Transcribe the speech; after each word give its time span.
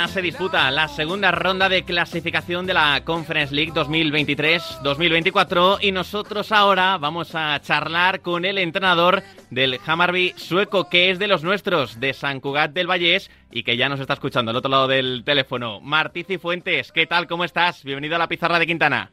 Mañana 0.00 0.14
se 0.14 0.22
disputa 0.22 0.70
la 0.70 0.88
segunda 0.88 1.30
ronda 1.30 1.68
de 1.68 1.82
clasificación 1.82 2.64
de 2.64 2.72
la 2.72 3.02
Conference 3.04 3.54
League 3.54 3.72
2023-2024 3.72 5.76
y 5.82 5.92
nosotros 5.92 6.52
ahora 6.52 6.96
vamos 6.96 7.34
a 7.34 7.60
charlar 7.60 8.22
con 8.22 8.46
el 8.46 8.56
entrenador 8.56 9.22
del 9.50 9.78
Hammarby 9.84 10.32
sueco, 10.36 10.88
que 10.88 11.10
es 11.10 11.18
de 11.18 11.28
los 11.28 11.44
nuestros, 11.44 12.00
de 12.00 12.14
San 12.14 12.40
Cugat 12.40 12.72
del 12.72 12.86
Vallés 12.86 13.30
y 13.52 13.62
que 13.62 13.76
ya 13.76 13.90
nos 13.90 14.00
está 14.00 14.14
escuchando 14.14 14.52
al 14.52 14.56
otro 14.56 14.70
lado 14.70 14.88
del 14.88 15.22
teléfono. 15.22 15.82
Martí 15.82 16.24
Cifuentes, 16.24 16.92
¿qué 16.92 17.04
tal? 17.04 17.26
¿Cómo 17.26 17.44
estás? 17.44 17.84
Bienvenido 17.84 18.16
a 18.16 18.20
la 18.20 18.28
pizarra 18.28 18.58
de 18.58 18.66
Quintana. 18.66 19.10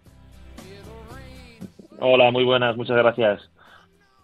Hola, 2.00 2.32
muy 2.32 2.46
buenas, 2.46 2.78
muchas 2.78 2.96
gracias. 2.96 3.42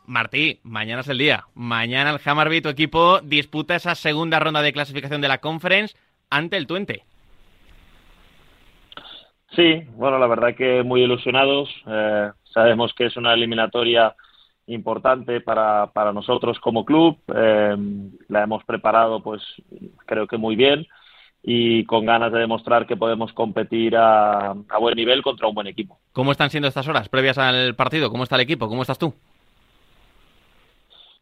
Martí, 0.06 0.62
mañana 0.64 1.02
es 1.02 1.10
el 1.10 1.18
día. 1.18 1.44
Mañana 1.56 2.12
el 2.12 2.22
Hammarby, 2.24 2.62
tu 2.62 2.70
equipo, 2.70 3.20
disputa 3.20 3.76
esa 3.76 3.96
segunda 3.96 4.40
ronda 4.40 4.62
de 4.62 4.72
clasificación 4.72 5.20
de 5.20 5.28
la 5.28 5.40
Conference 5.40 5.94
ante 6.36 6.58
el 6.58 6.68
Twente. 6.68 7.04
Sí, 9.56 9.84
bueno, 9.96 10.18
la 10.18 10.28
verdad 10.28 10.56
que 10.56 10.84
muy 10.84 11.04
ilusionados. 11.04 11.70
Eh, 11.88 12.32
sabemos 12.54 12.94
que 12.94 13.06
es 13.06 13.18
una 13.18 13.34
eliminatoria 13.34 14.16
importante 14.66 15.42
para, 15.42 15.88
para 15.94 16.12
nosotros 16.12 16.60
como 16.60 16.86
club. 16.86 17.18
Eh, 17.36 17.76
la 18.30 18.44
hemos 18.44 18.64
preparado, 18.64 19.22
pues 19.22 19.42
creo 20.06 20.26
que 20.28 20.38
muy 20.38 20.56
bien 20.56 20.88
y 21.46 21.84
con 21.86 22.06
ganas 22.06 22.32
de 22.32 22.40
demostrar 22.40 22.88
que 22.88 22.96
podemos 22.96 23.34
competir 23.34 23.98
a, 23.98 24.52
a 24.52 24.78
buen 24.80 24.96
nivel 24.96 25.22
contra 25.22 25.48
un 25.48 25.54
buen 25.54 25.68
equipo. 25.68 26.00
¿Cómo 26.14 26.32
están 26.32 26.50
siendo 26.50 26.70
estas 26.70 26.88
horas 26.88 27.10
previas 27.10 27.38
al 27.38 27.76
partido? 27.76 28.10
¿Cómo 28.10 28.24
está 28.24 28.36
el 28.36 28.42
equipo? 28.44 28.70
¿Cómo 28.70 28.82
estás 28.82 28.98
tú? 28.98 29.14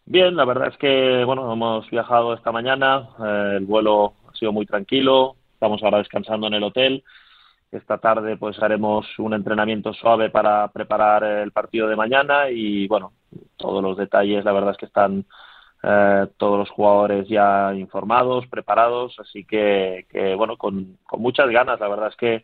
Bien, 0.05 0.35
la 0.35 0.45
verdad 0.45 0.69
es 0.69 0.77
que 0.77 1.23
bueno, 1.25 1.51
hemos 1.51 1.89
viajado 1.89 2.33
esta 2.33 2.51
mañana, 2.51 3.09
eh, 3.19 3.55
el 3.57 3.65
vuelo 3.65 4.13
ha 4.31 4.37
sido 4.37 4.51
muy 4.51 4.65
tranquilo, 4.65 5.35
estamos 5.53 5.83
ahora 5.83 5.99
descansando 5.99 6.47
en 6.47 6.53
el 6.53 6.63
hotel. 6.63 7.03
Esta 7.71 7.97
tarde 7.99 8.35
pues 8.37 8.61
haremos 8.61 9.07
un 9.17 9.33
entrenamiento 9.33 9.93
suave 9.93 10.29
para 10.29 10.67
preparar 10.69 11.23
el 11.23 11.51
partido 11.51 11.87
de 11.87 11.95
mañana 11.95 12.49
y 12.49 12.87
bueno, 12.87 13.13
todos 13.55 13.81
los 13.81 13.97
detalles 13.97 14.43
la 14.43 14.51
verdad 14.51 14.71
es 14.71 14.77
que 14.77 14.87
están 14.87 15.25
eh, 15.83 16.27
todos 16.37 16.59
los 16.59 16.69
jugadores 16.69 17.27
ya 17.29 17.73
informados, 17.73 18.45
preparados, 18.47 19.17
así 19.19 19.45
que, 19.45 20.05
que 20.09 20.35
bueno, 20.35 20.57
con, 20.57 20.97
con 21.03 21.21
muchas 21.21 21.49
ganas, 21.49 21.79
la 21.79 21.87
verdad 21.87 22.09
es 22.09 22.15
que 22.17 22.43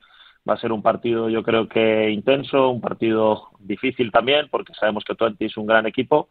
va 0.50 0.54
a 0.54 0.58
ser 0.58 0.72
un 0.72 0.82
partido 0.82 1.30
yo 1.30 1.44
creo 1.44 1.68
que 1.68 2.10
intenso, 2.10 2.70
un 2.70 2.80
partido 2.80 3.50
difícil 3.60 4.12
también 4.12 4.48
porque 4.50 4.74
sabemos 4.74 5.04
que 5.04 5.16
Twente 5.16 5.46
es 5.46 5.58
un 5.58 5.66
gran 5.68 5.86
equipo 5.86 6.30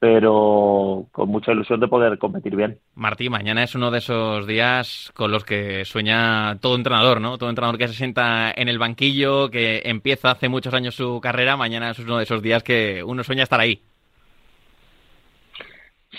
pero 0.00 1.06
con 1.12 1.28
mucha 1.28 1.52
ilusión 1.52 1.78
de 1.78 1.86
poder 1.86 2.18
competir 2.18 2.56
bien. 2.56 2.78
Martí, 2.94 3.28
mañana 3.28 3.62
es 3.62 3.74
uno 3.74 3.90
de 3.90 3.98
esos 3.98 4.46
días 4.46 5.12
con 5.14 5.30
los 5.30 5.44
que 5.44 5.84
sueña 5.84 6.58
todo 6.58 6.74
entrenador, 6.74 7.20
¿no? 7.20 7.36
Todo 7.36 7.50
entrenador 7.50 7.76
que 7.76 7.86
se 7.86 7.94
sienta 7.94 8.50
en 8.50 8.68
el 8.68 8.78
banquillo, 8.78 9.50
que 9.50 9.82
empieza 9.84 10.30
hace 10.30 10.48
muchos 10.48 10.72
años 10.72 10.94
su 10.94 11.20
carrera, 11.20 11.58
mañana 11.58 11.90
es 11.90 11.98
uno 11.98 12.16
de 12.16 12.22
esos 12.22 12.40
días 12.40 12.62
que 12.62 13.04
uno 13.04 13.22
sueña 13.22 13.42
estar 13.42 13.60
ahí. 13.60 13.82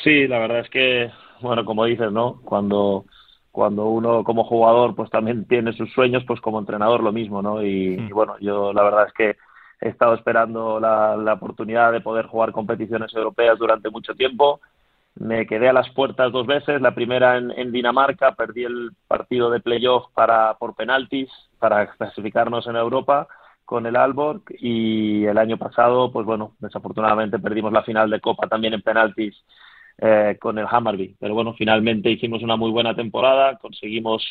Sí, 0.04 0.28
la 0.28 0.38
verdad 0.38 0.60
es 0.60 0.70
que, 0.70 1.10
bueno, 1.42 1.66
como 1.66 1.86
dices, 1.86 2.12
¿no? 2.12 2.40
Cuando 2.46 3.06
cuando 3.52 3.88
uno 3.88 4.24
como 4.24 4.46
jugador 4.46 4.96
pues 4.96 5.10
también 5.10 5.46
tiene 5.46 5.74
sus 5.74 5.92
sueños, 5.92 6.24
pues 6.26 6.40
como 6.40 6.60
entrenador 6.60 7.02
lo 7.02 7.12
mismo, 7.12 7.42
¿no? 7.42 7.66
Y, 7.66 7.98
mm. 7.98 8.08
y 8.08 8.12
bueno, 8.12 8.36
yo 8.40 8.72
la 8.74 8.84
verdad 8.84 9.08
es 9.08 9.14
que 9.14 9.38
he 9.82 9.90
estado 9.90 10.14
esperando 10.14 10.80
la, 10.80 11.34
oportunidad 11.34 11.92
de 11.92 12.02
poder 12.02 12.28
jugar 12.28 12.52
competiciones 12.52 13.14
europeas 13.14 13.58
durante 13.58 13.90
mucho 13.90 14.14
tiempo. 14.16 14.62
Me 15.16 15.46
quedé 15.46 15.68
a 15.68 15.74
las 15.74 15.90
puertas 15.90 16.32
dos 16.32 16.48
veces, 16.48 16.80
la 16.82 16.96
primera 16.96 17.38
en, 17.38 17.52
en 17.52 17.72
Dinamarca, 17.72 18.34
perdí 18.36 18.64
el 18.64 18.92
partido 19.08 19.50
de 19.50 19.60
playoff 19.60 20.06
para, 20.14 20.54
por 20.54 20.76
penaltis 20.76 21.30
para 21.60 21.88
clasificarnos 21.92 22.66
en 22.68 22.76
Europa 22.78 23.28
con 23.66 23.86
el 23.86 23.96
Alborg 23.96 24.42
y 24.60 25.26
el 25.26 25.38
año 25.38 25.58
pasado, 25.58 26.12
pues 26.12 26.26
bueno, 26.26 26.56
desafortunadamente 26.60 27.40
perdimos 27.40 27.72
la 27.72 27.84
final 27.84 28.10
de 28.10 28.20
Copa 28.20 28.48
también 28.48 28.74
en 28.74 28.82
penaltis 28.82 29.36
eh, 29.98 30.38
con 30.42 30.60
el 30.60 30.68
Hammarby. 30.70 31.16
Pero 31.20 31.34
bueno, 31.34 31.54
finalmente 31.54 32.10
hicimos 32.10 32.44
una 32.44 32.56
muy 32.56 32.70
buena 32.72 32.96
temporada, 32.96 33.58
conseguimos 33.60 34.24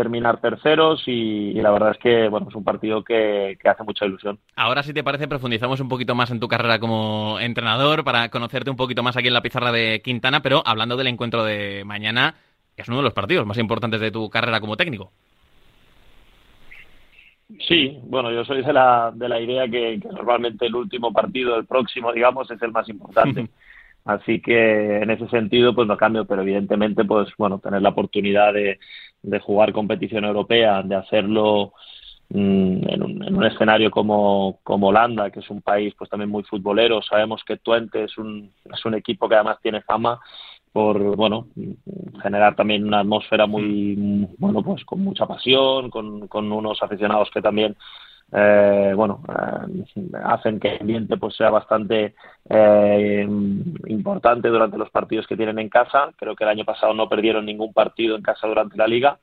terminar 0.00 0.40
terceros 0.40 1.02
y, 1.06 1.50
y, 1.50 1.60
la 1.60 1.70
verdad 1.70 1.90
es 1.90 1.98
que 1.98 2.28
bueno 2.28 2.46
es 2.48 2.54
un 2.54 2.64
partido 2.64 3.04
que, 3.04 3.58
que, 3.60 3.68
hace 3.68 3.84
mucha 3.84 4.06
ilusión. 4.06 4.38
Ahora 4.56 4.82
si 4.82 4.94
te 4.94 5.04
parece 5.04 5.28
profundizamos 5.28 5.78
un 5.80 5.90
poquito 5.90 6.14
más 6.14 6.30
en 6.30 6.40
tu 6.40 6.48
carrera 6.48 6.78
como 6.78 7.38
entrenador 7.38 8.02
para 8.02 8.30
conocerte 8.30 8.70
un 8.70 8.76
poquito 8.76 9.02
más 9.02 9.18
aquí 9.18 9.28
en 9.28 9.34
la 9.34 9.42
pizarra 9.42 9.72
de 9.72 10.00
Quintana, 10.02 10.40
pero 10.40 10.62
hablando 10.64 10.96
del 10.96 11.08
encuentro 11.08 11.44
de 11.44 11.82
mañana, 11.84 12.34
es 12.78 12.88
uno 12.88 12.96
de 12.96 13.02
los 13.02 13.12
partidos 13.12 13.44
más 13.44 13.58
importantes 13.58 14.00
de 14.00 14.10
tu 14.10 14.30
carrera 14.30 14.58
como 14.58 14.78
técnico. 14.78 15.12
Sí, 17.68 17.98
bueno, 18.04 18.32
yo 18.32 18.42
soy 18.44 18.62
de 18.62 18.72
la, 18.72 19.12
de 19.14 19.28
la 19.28 19.38
idea 19.38 19.64
que, 19.68 20.00
que 20.00 20.08
normalmente 20.08 20.64
el 20.64 20.74
último 20.74 21.12
partido, 21.12 21.56
el 21.56 21.66
próximo, 21.66 22.10
digamos, 22.10 22.50
es 22.50 22.62
el 22.62 22.72
más 22.72 22.88
importante. 22.88 23.48
Así 24.04 24.40
que 24.40 24.98
en 25.02 25.10
ese 25.10 25.28
sentido, 25.28 25.74
pues 25.74 25.86
no 25.86 25.96
cambio, 25.96 26.24
pero 26.24 26.42
evidentemente, 26.42 27.04
pues 27.04 27.28
bueno, 27.36 27.58
tener 27.58 27.82
la 27.82 27.90
oportunidad 27.90 28.52
de, 28.52 28.78
de 29.22 29.40
jugar 29.40 29.72
competición 29.72 30.24
europea, 30.24 30.82
de 30.82 30.94
hacerlo 30.96 31.74
mmm, 32.30 32.88
en, 32.88 33.02
un, 33.02 33.22
en, 33.22 33.36
un, 33.36 33.44
escenario 33.44 33.90
como, 33.90 34.60
como 34.62 34.88
Holanda, 34.88 35.30
que 35.30 35.40
es 35.40 35.50
un 35.50 35.62
país 35.62 35.94
pues 35.96 36.08
también 36.08 36.30
muy 36.30 36.42
futbolero. 36.44 37.02
Sabemos 37.02 37.42
que 37.44 37.58
Twente 37.58 38.04
es 38.04 38.16
un, 38.18 38.52
es 38.64 38.84
un 38.84 38.94
equipo 38.94 39.28
que 39.28 39.34
además 39.34 39.58
tiene 39.62 39.82
fama 39.82 40.18
por 40.72 41.16
bueno 41.16 41.48
generar 42.22 42.54
también 42.54 42.86
una 42.86 43.00
atmósfera 43.00 43.46
muy 43.46 44.28
bueno 44.38 44.62
pues 44.62 44.84
con 44.84 45.00
mucha 45.00 45.26
pasión 45.26 45.90
con, 45.90 46.28
con 46.28 46.52
unos 46.52 46.80
aficionados 46.80 47.28
que 47.32 47.42
también 47.42 47.76
eh, 48.32 48.92
bueno, 48.94 49.22
eh, 49.28 50.00
hacen 50.24 50.60
que 50.60 50.68
el 50.68 50.80
ambiente 50.82 51.16
pues 51.16 51.34
sea 51.34 51.50
bastante 51.50 52.14
eh, 52.48 53.26
importante 53.86 54.48
durante 54.48 54.78
los 54.78 54.90
partidos 54.90 55.26
que 55.26 55.36
tienen 55.36 55.58
en 55.58 55.68
casa. 55.68 56.10
Creo 56.16 56.36
que 56.36 56.44
el 56.44 56.50
año 56.50 56.64
pasado 56.64 56.94
no 56.94 57.08
perdieron 57.08 57.46
ningún 57.46 57.72
partido 57.72 58.16
en 58.16 58.22
casa 58.22 58.46
durante 58.46 58.76
la 58.76 58.86
liga. 58.86 59.18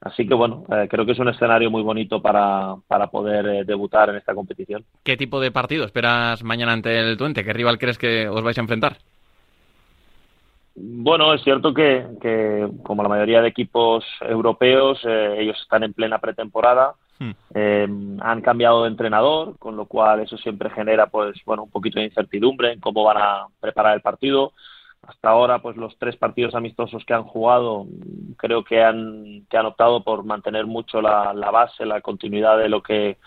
Así 0.00 0.26
que 0.26 0.32
bueno, 0.32 0.64
creo 0.88 1.04
que 1.04 1.12
es 1.12 1.18
un 1.18 1.28
escenario 1.28 1.70
muy 1.70 1.82
bonito 1.82 2.22
para, 2.22 2.74
para 2.88 3.08
poder 3.08 3.66
debutar 3.66 4.08
en 4.08 4.16
esta 4.16 4.34
competición. 4.34 4.82
¿Qué 5.04 5.18
tipo 5.18 5.40
de 5.40 5.50
partido 5.50 5.84
esperas 5.84 6.42
mañana 6.42 6.72
ante 6.72 6.98
el 6.98 7.18
Twente? 7.18 7.44
¿Qué 7.44 7.52
rival 7.52 7.78
crees 7.78 7.98
que 7.98 8.26
os 8.26 8.42
vais 8.42 8.56
a 8.56 8.62
enfrentar? 8.62 8.96
Bueno, 10.74 11.34
es 11.34 11.42
cierto 11.42 11.74
que, 11.74 12.06
que 12.18 12.66
como 12.82 13.02
la 13.02 13.10
mayoría 13.10 13.42
de 13.42 13.48
equipos 13.48 14.02
europeos, 14.22 15.04
ellos 15.04 15.60
están 15.60 15.82
en 15.82 15.92
plena 15.92 16.18
pretemporada. 16.18 16.94
Hmm. 17.20 17.30
Eh, 17.54 17.86
han 18.20 18.40
cambiado 18.40 18.82
de 18.82 18.88
entrenador, 18.88 19.58
con 19.58 19.76
lo 19.76 19.84
cual 19.84 20.20
eso 20.20 20.36
siempre 20.38 20.70
genera, 20.70 21.06
pues, 21.06 21.36
bueno, 21.44 21.64
un 21.64 21.70
poquito 21.70 22.00
de 22.00 22.06
incertidumbre 22.06 22.72
en 22.72 22.80
cómo 22.80 23.04
van 23.04 23.18
a 23.18 23.46
preparar 23.60 23.94
el 23.94 24.00
partido. 24.00 24.52
Hasta 25.02 25.28
ahora, 25.28 25.60
pues, 25.60 25.76
los 25.76 25.96
tres 25.98 26.16
partidos 26.16 26.54
amistosos 26.54 27.04
que 27.04 27.14
han 27.14 27.24
jugado, 27.24 27.86
creo 28.38 28.64
que 28.64 28.82
han, 28.82 29.46
que 29.50 29.56
han 29.58 29.66
optado 29.66 30.02
por 30.02 30.24
mantener 30.24 30.66
mucho 30.66 31.02
la, 31.02 31.34
la 31.34 31.50
base, 31.50 31.84
la 31.84 32.00
continuidad 32.00 32.58
de 32.58 32.68
lo 32.70 32.82
que, 32.82 33.18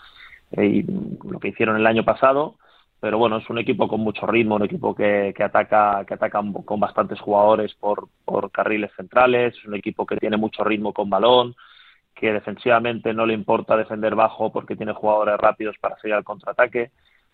eh, 0.52 0.84
lo 1.24 1.38
que 1.40 1.48
hicieron 1.48 1.76
el 1.76 1.86
año 1.86 2.04
pasado 2.04 2.56
pero 3.04 3.18
bueno, 3.18 3.36
es 3.36 3.50
un 3.50 3.58
equipo 3.58 3.86
con 3.86 4.00
mucho 4.00 4.26
ritmo, 4.26 4.54
un 4.54 4.62
equipo 4.62 4.94
que, 4.94 5.34
que 5.36 5.44
ataca, 5.44 6.06
que 6.06 6.14
ataca 6.14 6.40
con 6.64 6.80
bastantes 6.80 7.20
jugadores 7.20 7.74
por, 7.74 8.08
por 8.24 8.50
carriles 8.50 8.92
centrales, 8.96 9.54
es 9.54 9.64
un 9.66 9.74
equipo 9.74 10.06
que 10.06 10.16
tiene 10.16 10.38
mucho 10.38 10.64
ritmo 10.64 10.94
con 10.94 11.10
balón, 11.10 11.54
que 12.14 12.32
defensivamente 12.32 13.12
no 13.12 13.26
le 13.26 13.34
importa 13.34 13.76
defender 13.76 14.14
bajo 14.14 14.52
porque 14.52 14.76
tiene 14.76 14.92
jugadores 14.92 15.36
rápidos 15.38 15.76
para 15.78 15.98
seguir 15.98 16.14
al 16.14 16.24
contraataque. 16.24 16.90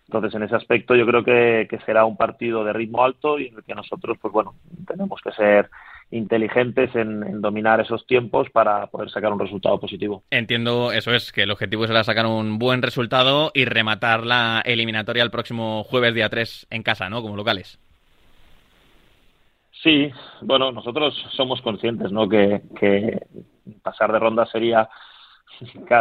Entonces, 0.07 0.33
en 0.35 0.43
ese 0.43 0.55
aspecto, 0.55 0.95
yo 0.95 1.05
creo 1.05 1.23
que, 1.23 1.67
que, 1.69 1.79
será 1.85 2.03
un 2.05 2.17
partido 2.17 2.65
de 2.65 2.73
ritmo 2.73 3.03
alto 3.03 3.39
y 3.39 3.47
en 3.47 3.55
el 3.55 3.63
que 3.63 3.75
nosotros, 3.75 4.17
pues 4.21 4.33
bueno, 4.33 4.55
tenemos 4.85 5.21
que 5.21 5.31
ser 5.31 5.69
inteligentes 6.09 6.93
en, 6.95 7.23
en, 7.23 7.41
dominar 7.41 7.79
esos 7.79 8.05
tiempos 8.05 8.49
para 8.49 8.87
poder 8.87 9.09
sacar 9.09 9.31
un 9.31 9.39
resultado 9.39 9.79
positivo. 9.79 10.23
Entiendo, 10.29 10.91
eso 10.91 11.13
es, 11.13 11.31
que 11.31 11.43
el 11.43 11.51
objetivo 11.51 11.87
será 11.87 12.03
sacar 12.03 12.25
un 12.25 12.59
buen 12.59 12.81
resultado 12.81 13.51
y 13.53 13.63
rematar 13.65 14.25
la 14.25 14.61
eliminatoria 14.65 15.23
el 15.23 15.31
próximo 15.31 15.83
jueves 15.85 16.13
día 16.13 16.27
3 16.27 16.67
en 16.69 16.83
casa, 16.83 17.09
¿no? 17.09 17.21
Como 17.21 17.37
locales. 17.37 17.79
Sí, 19.81 20.11
bueno, 20.41 20.71
nosotros 20.71 21.15
somos 21.31 21.61
conscientes, 21.61 22.11
¿no? 22.11 22.29
Que, 22.29 22.61
que 22.79 23.19
pasar 23.81 24.11
de 24.11 24.19
ronda 24.19 24.45
sería 24.45 24.89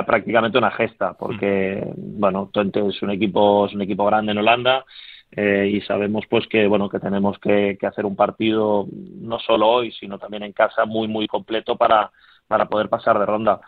prácticamente 0.07 0.59
una 0.59 0.71
gesta, 0.71 1.15
porque, 1.15 1.83
mm. 1.85 2.21
bueno, 2.21 2.49
Twente 2.53 2.87
es 2.87 3.03
un 3.03 3.11
equipo, 3.11 3.67
es 3.67 3.75
un 3.75 3.83
equipo 3.83 4.05
grande 4.07 4.33
en 4.33 4.39
Holanda, 4.39 4.85
eh, 5.33 5.71
y 5.75 5.81
sabemos 5.83 6.25
pues 6.29 6.49
que 6.49 6.67
bueno 6.67 6.89
que 6.89 6.99
tenemos 6.99 7.39
que, 7.39 7.79
que, 7.81 7.87
hacer 7.87 8.05
un 8.05 8.17
partido 8.17 8.89
no 9.21 9.39
solo 9.39 9.69
hoy 9.69 9.93
sino 9.93 10.19
también 10.19 10.43
en 10.43 10.53
casa 10.53 10.87
muy 10.87 11.07
muy 11.07 11.29
completo 11.29 11.77
para 11.77 12.11
para 12.49 12.69
poder 12.69 12.89
pasar 12.89 13.17
de 13.17 13.27
ronda 13.27 13.61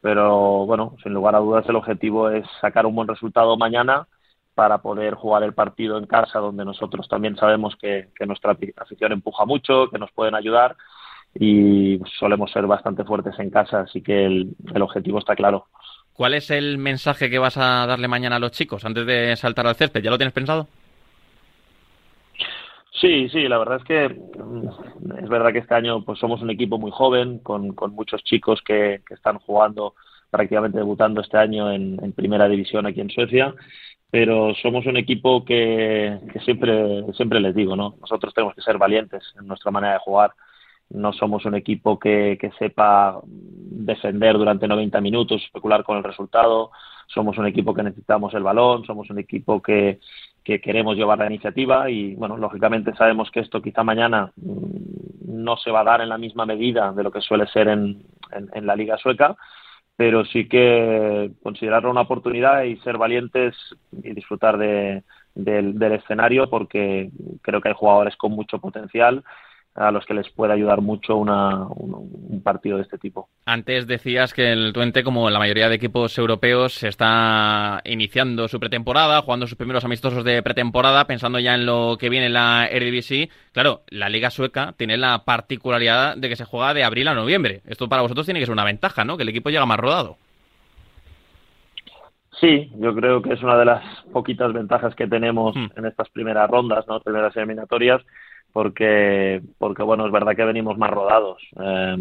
pero 0.00 0.64
bueno 0.64 0.94
sin 1.02 1.12
lugar 1.14 1.34
a 1.34 1.40
dudas 1.40 1.68
el 1.68 1.74
objetivo 1.74 2.30
es 2.30 2.46
sacar 2.60 2.86
un 2.86 2.94
buen 2.94 3.08
resultado 3.08 3.56
mañana 3.56 4.06
para 4.54 4.78
poder 4.78 5.14
jugar 5.14 5.42
el 5.42 5.54
partido 5.54 5.98
en 5.98 6.06
casa 6.06 6.38
donde 6.38 6.64
nosotros 6.64 7.08
también 7.08 7.34
sabemos 7.34 7.74
que, 7.74 8.10
que 8.16 8.24
nuestra 8.24 8.56
afición 8.76 9.10
empuja 9.10 9.44
mucho 9.44 9.90
que 9.90 9.98
nos 9.98 10.12
pueden 10.12 10.36
ayudar 10.36 10.76
y 11.34 12.00
solemos 12.18 12.50
ser 12.50 12.66
bastante 12.66 13.04
fuertes 13.04 13.38
en 13.38 13.50
casa, 13.50 13.80
así 13.80 14.02
que 14.02 14.24
el, 14.24 14.56
el 14.74 14.82
objetivo 14.82 15.18
está 15.18 15.36
claro. 15.36 15.66
¿Cuál 16.12 16.34
es 16.34 16.50
el 16.50 16.78
mensaje 16.78 17.30
que 17.30 17.38
vas 17.38 17.56
a 17.56 17.86
darle 17.86 18.08
mañana 18.08 18.36
a 18.36 18.40
los 18.40 18.50
chicos 18.50 18.84
antes 18.84 19.06
de 19.06 19.36
saltar 19.36 19.66
al 19.66 19.76
césped? 19.76 20.02
¿Ya 20.02 20.10
lo 20.10 20.18
tienes 20.18 20.34
pensado? 20.34 20.66
Sí, 23.00 23.28
sí, 23.28 23.46
la 23.46 23.58
verdad 23.58 23.76
es 23.76 23.84
que 23.84 24.08
mm, 24.08 25.18
es 25.22 25.28
verdad 25.28 25.52
que 25.52 25.58
este 25.58 25.74
año 25.74 26.04
pues 26.04 26.18
somos 26.18 26.42
un 26.42 26.50
equipo 26.50 26.78
muy 26.78 26.90
joven, 26.90 27.38
con, 27.38 27.72
con 27.74 27.92
muchos 27.94 28.24
chicos 28.24 28.60
que, 28.62 29.02
que, 29.06 29.14
están 29.14 29.38
jugando, 29.38 29.94
prácticamente 30.30 30.78
debutando 30.78 31.20
este 31.20 31.38
año 31.38 31.70
en, 31.70 32.02
en, 32.02 32.12
primera 32.12 32.48
división 32.48 32.86
aquí 32.86 33.00
en 33.00 33.10
Suecia, 33.10 33.54
pero 34.10 34.54
somos 34.56 34.86
un 34.86 34.96
equipo 34.96 35.44
que, 35.44 36.18
que 36.32 36.40
siempre, 36.40 37.04
siempre 37.14 37.40
les 37.40 37.54
digo, 37.54 37.76
¿no? 37.76 37.94
Nosotros 38.00 38.34
tenemos 38.34 38.54
que 38.54 38.62
ser 38.62 38.78
valientes 38.78 39.22
en 39.38 39.46
nuestra 39.46 39.70
manera 39.70 39.94
de 39.94 40.00
jugar. 40.00 40.32
No 40.90 41.12
somos 41.12 41.44
un 41.44 41.54
equipo 41.54 41.98
que, 41.98 42.38
que 42.40 42.50
sepa 42.58 43.20
defender 43.24 44.38
durante 44.38 44.66
90 44.66 45.00
minutos, 45.00 45.42
especular 45.44 45.84
con 45.84 45.98
el 45.98 46.04
resultado. 46.04 46.70
Somos 47.06 47.38
un 47.38 47.46
equipo 47.46 47.74
que 47.74 47.82
necesitamos 47.82 48.34
el 48.34 48.42
balón, 48.42 48.84
somos 48.84 49.08
un 49.10 49.18
equipo 49.18 49.60
que, 49.60 49.98
que 50.48 50.60
queremos 50.62 50.96
llevar 50.96 51.18
la 51.18 51.26
iniciativa 51.26 51.90
y, 51.90 52.14
bueno, 52.14 52.38
lógicamente 52.38 52.94
sabemos 52.96 53.30
que 53.30 53.40
esto 53.40 53.60
quizá 53.60 53.82
mañana 53.82 54.32
mm, 54.36 55.42
no 55.44 55.58
se 55.58 55.70
va 55.70 55.80
a 55.80 55.84
dar 55.84 56.00
en 56.00 56.08
la 56.08 56.16
misma 56.16 56.46
medida 56.46 56.90
de 56.92 57.02
lo 57.02 57.10
que 57.10 57.20
suele 57.20 57.46
ser 57.48 57.68
en, 57.68 58.02
en, 58.32 58.66
la 58.66 58.74
Liga 58.74 58.96
Sueca, 58.96 59.36
pero 59.94 60.24
sí 60.24 60.48
que 60.48 61.32
considerarlo 61.42 61.90
una 61.90 62.00
oportunidad 62.00 62.62
y 62.62 62.78
ser 62.78 62.96
valientes 62.96 63.54
y 64.02 64.14
disfrutar 64.14 64.56
de, 64.56 65.02
del, 65.34 65.78
del 65.78 65.92
escenario 65.92 66.48
porque 66.48 67.10
creo 67.42 67.60
que 67.60 67.68
hay 67.68 67.74
jugadores 67.74 68.16
con 68.16 68.32
mucho 68.32 68.58
potencial 68.58 69.22
a 69.78 69.90
los 69.92 70.04
que 70.04 70.14
les 70.14 70.28
puede 70.30 70.52
ayudar 70.52 70.80
mucho 70.80 71.16
una, 71.16 71.66
un, 71.66 72.10
un, 72.30 72.42
partido 72.42 72.76
de 72.76 72.82
este 72.82 72.98
tipo. 72.98 73.28
Antes 73.46 73.86
decías 73.86 74.34
que 74.34 74.52
el 74.52 74.72
Twente, 74.72 75.04
como 75.04 75.30
la 75.30 75.38
mayoría 75.38 75.68
de 75.68 75.76
equipos 75.76 76.18
europeos, 76.18 76.82
está 76.82 77.80
iniciando 77.84 78.48
su 78.48 78.58
pretemporada, 78.58 79.22
jugando 79.22 79.46
sus 79.46 79.56
primeros 79.56 79.84
amistosos 79.84 80.24
de 80.24 80.42
pretemporada, 80.42 81.06
pensando 81.06 81.38
ya 81.38 81.54
en 81.54 81.64
lo 81.66 81.96
que 81.98 82.08
viene 82.08 82.26
en 82.26 82.32
la 82.32 82.66
Eredivisie. 82.66 83.30
Claro, 83.52 83.82
la 83.88 84.08
Liga 84.08 84.30
Sueca 84.30 84.74
tiene 84.76 84.96
la 84.96 85.24
particularidad 85.24 86.16
de 86.16 86.28
que 86.28 86.36
se 86.36 86.44
juega 86.44 86.74
de 86.74 86.84
abril 86.84 87.08
a 87.08 87.14
noviembre. 87.14 87.60
Esto 87.66 87.88
para 87.88 88.02
vosotros 88.02 88.26
tiene 88.26 88.40
que 88.40 88.46
ser 88.46 88.52
una 88.52 88.64
ventaja, 88.64 89.04
¿no? 89.04 89.16
Que 89.16 89.22
el 89.22 89.28
equipo 89.28 89.50
llega 89.50 89.66
más 89.66 89.78
rodado. 89.78 90.16
Sí, 92.40 92.70
yo 92.76 92.94
creo 92.94 93.20
que 93.20 93.32
es 93.32 93.42
una 93.42 93.56
de 93.56 93.64
las 93.64 93.84
poquitas 94.12 94.52
ventajas 94.52 94.94
que 94.94 95.08
tenemos 95.08 95.56
hmm. 95.56 95.70
en 95.76 95.86
estas 95.86 96.08
primeras 96.10 96.48
rondas, 96.48 96.86
¿no? 96.86 97.00
Primeras 97.00 97.36
eliminatorias 97.36 98.02
porque, 98.58 99.40
porque 99.56 99.84
bueno, 99.84 100.04
es 100.04 100.10
verdad 100.10 100.34
que 100.34 100.44
venimos 100.44 100.76
más 100.76 100.90
rodados. 100.90 101.40
Eh, 101.60 101.96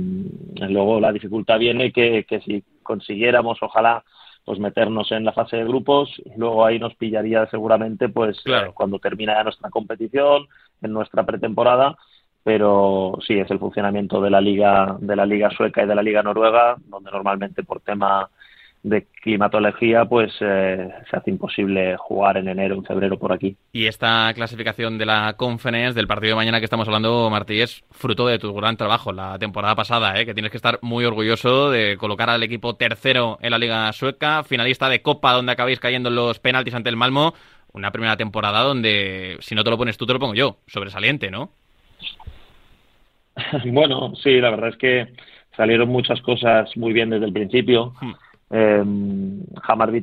luego 0.68 1.00
la 1.00 1.12
dificultad 1.12 1.60
viene 1.60 1.92
que, 1.92 2.26
que 2.28 2.42
si 2.42 2.64
consiguiéramos, 2.82 3.62
ojalá, 3.62 4.04
pues 4.44 4.58
meternos 4.58 5.12
en 5.12 5.24
la 5.24 5.34
fase 5.34 5.58
de 5.58 5.66
grupos, 5.66 6.20
luego 6.36 6.66
ahí 6.66 6.80
nos 6.80 6.96
pillaría 6.96 7.46
seguramente 7.52 8.10
pues 8.10 8.42
claro. 8.42 8.70
eh, 8.70 8.72
cuando 8.74 8.98
termina 8.98 9.36
ya 9.36 9.44
nuestra 9.44 9.70
competición, 9.70 10.48
en 10.82 10.94
nuestra 10.94 11.28
pretemporada, 11.28 11.96
pero 12.44 13.20
sí 13.28 13.38
es 13.38 13.52
el 13.52 13.60
funcionamiento 13.60 14.20
de 14.20 14.32
la 14.32 14.42
liga 14.42 14.98
de 15.00 15.16
la 15.16 15.28
liga 15.28 15.52
sueca 15.52 15.84
y 15.84 15.88
de 15.88 15.94
la 15.94 16.02
liga 16.02 16.24
noruega, 16.24 16.76
donde 16.88 17.12
normalmente 17.12 17.62
por 17.62 17.82
tema 17.82 18.32
de 18.90 19.08
climatología, 19.22 20.06
pues 20.06 20.34
eh, 20.40 20.90
se 21.10 21.18
hace 21.18 21.30
imposible 21.30 21.98
jugar 21.98 22.38
en 22.38 22.48
enero, 22.48 22.76
en 22.76 22.86
febrero 22.86 23.18
por 23.18 23.34
aquí. 23.34 23.58
Y 23.72 23.88
esta 23.88 24.32
clasificación 24.34 24.98
de 24.98 25.06
la 25.06 25.34
Conference, 25.38 25.94
del 25.94 26.08
partido 26.08 26.32
de 26.32 26.36
mañana 26.36 26.60
que 26.60 26.66
estamos 26.66 26.88
hablando, 26.88 27.30
Martí, 27.30 27.62
es 27.62 27.84
fruto 27.92 28.28
de 28.28 28.40
tu 28.40 28.54
gran 28.54 28.78
trabajo 28.78 29.12
la 29.12 29.38
temporada 29.40 29.76
pasada, 29.76 30.20
¿eh? 30.20 30.26
que 30.26 30.34
tienes 30.34 30.52
que 30.52 30.58
estar 30.58 30.80
muy 30.82 31.06
orgulloso 31.06 31.72
de 31.72 31.98
colocar 31.98 32.30
al 32.30 32.44
equipo 32.44 32.76
tercero 32.76 33.38
en 33.42 33.52
la 33.52 33.58
Liga 33.58 33.92
Sueca, 33.94 34.44
finalista 34.44 34.90
de 34.90 35.02
Copa, 35.02 35.34
donde 35.34 35.52
acabáis 35.52 35.80
cayendo 35.80 36.10
en 36.10 36.16
los 36.16 36.40
penaltis 36.40 36.74
ante 36.74 36.90
el 36.90 36.96
Malmo. 36.96 37.34
Una 37.74 37.92
primera 37.92 38.18
temporada 38.18 38.62
donde, 38.62 39.38
si 39.40 39.54
no 39.54 39.64
te 39.64 39.70
lo 39.70 39.78
pones 39.78 39.98
tú, 39.98 40.06
te 40.06 40.14
lo 40.14 40.20
pongo 40.20 40.34
yo. 40.34 40.58
Sobresaliente, 40.68 41.30
¿no? 41.30 41.52
bueno, 43.66 44.16
sí, 44.16 44.40
la 44.40 44.50
verdad 44.50 44.70
es 44.70 44.78
que 44.78 45.08
salieron 45.56 45.90
muchas 45.90 46.22
cosas 46.22 46.76
muy 46.78 46.94
bien 46.94 47.10
desde 47.10 47.26
el 47.26 47.34
principio. 47.34 47.94
Hmm 48.02 48.14
eh, 48.50 48.84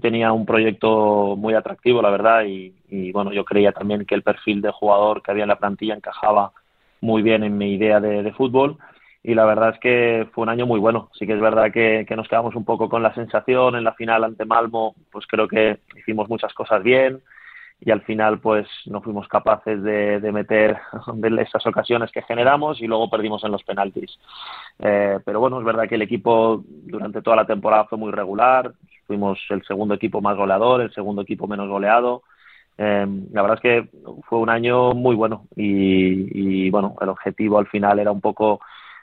tenía 0.01 0.33
un 0.33 0.47
proyecto 0.47 1.37
muy 1.37 1.55
atractivo, 1.55 2.03
la 2.03 2.11
verdad, 2.11 2.45
y, 2.45 2.75
y, 2.89 3.13
bueno, 3.13 3.33
yo 3.33 3.45
creía 3.45 3.73
también 3.73 4.05
que 4.05 4.15
el 4.15 4.23
perfil 4.23 4.61
de 4.61 4.73
jugador 4.73 5.23
que 5.23 5.31
había 5.31 5.45
en 5.45 5.49
la 5.49 5.59
plantilla 5.59 5.95
encajaba 5.95 6.53
muy 7.01 7.23
bien 7.23 7.45
en 7.45 7.57
mi 7.57 7.75
idea 7.75 8.01
de, 8.01 8.23
de 8.23 8.33
fútbol 8.33 8.79
y 9.23 9.35
la 9.35 9.47
verdad 9.47 9.71
es 9.71 9.81
que 9.81 10.29
fue 10.33 10.43
un 10.43 10.51
año 10.51 10.67
muy 10.67 10.79
bueno. 10.79 11.11
Sí 11.19 11.27
que 11.27 11.33
es 11.33 11.41
verdad 11.41 11.73
que, 11.73 12.05
que, 12.07 12.17
nos 12.17 12.29
quedamos 12.29 12.55
un 12.55 12.65
poco 12.65 12.89
con 12.91 13.03
la 13.03 13.15
sensación 13.15 13.75
en 13.75 13.85
la 13.85 13.95
final 13.95 14.23
ante 14.23 14.45
Malmo, 14.45 14.95
pues 15.11 15.27
creo 15.27 15.49
que 15.49 15.79
hicimos 15.97 16.29
muchas 16.29 16.53
cosas 16.53 16.83
bien 16.83 17.23
y 17.81 17.91
al 17.91 18.03
final 18.03 18.41
pues 18.41 18.67
no 18.87 19.03
fuimos 19.03 19.29
capaces 19.29 19.83
de, 19.83 20.21
meter 20.33 20.79
de 21.15 21.43
esas 21.43 21.67
ocasiones 21.67 22.11
que 22.13 22.23
generamos 22.23 22.81
y 22.81 22.87
luego 22.87 23.11
perdimos 23.11 23.45
en 23.45 23.53
los 23.53 23.63
penaltis. 23.63 24.19
Eh, 24.79 25.19
pero 25.25 25.41
bueno, 25.41 25.59
es 25.59 25.65
verdad 25.65 25.89
que 25.89 25.97
el 25.97 26.03
equipo 26.03 26.63
durante 26.67 27.23
toda 27.23 27.37
la 27.37 27.47
temporada 27.47 27.85
fue 27.85 27.99
muy 27.99 28.13
regular, 28.13 28.73
fuimos 29.07 29.39
el 29.51 29.63
segundo 29.65 29.95
equipo 29.95 30.21
más 30.21 30.37
goleador, 30.37 30.81
el 30.81 30.93
segundo 30.93 31.23
equipo 31.23 31.47
menos 31.47 31.69
goleado. 31.69 32.23
Eh, 32.77 33.07
la 33.33 33.43
verdad 33.43 33.59
es 33.59 33.63
que 33.63 33.89
fue 34.29 34.39
un 34.39 34.51
año 34.51 34.93
muy 34.95 35.15
bueno 35.15 35.47
y, 35.55 36.71
bueno, 36.71 36.97
el 37.01 37.09
objetivo 37.09 37.59
al 37.59 37.69
final 37.69 37.99
era 37.99 38.11
un 38.11 38.21
poco 38.21 38.61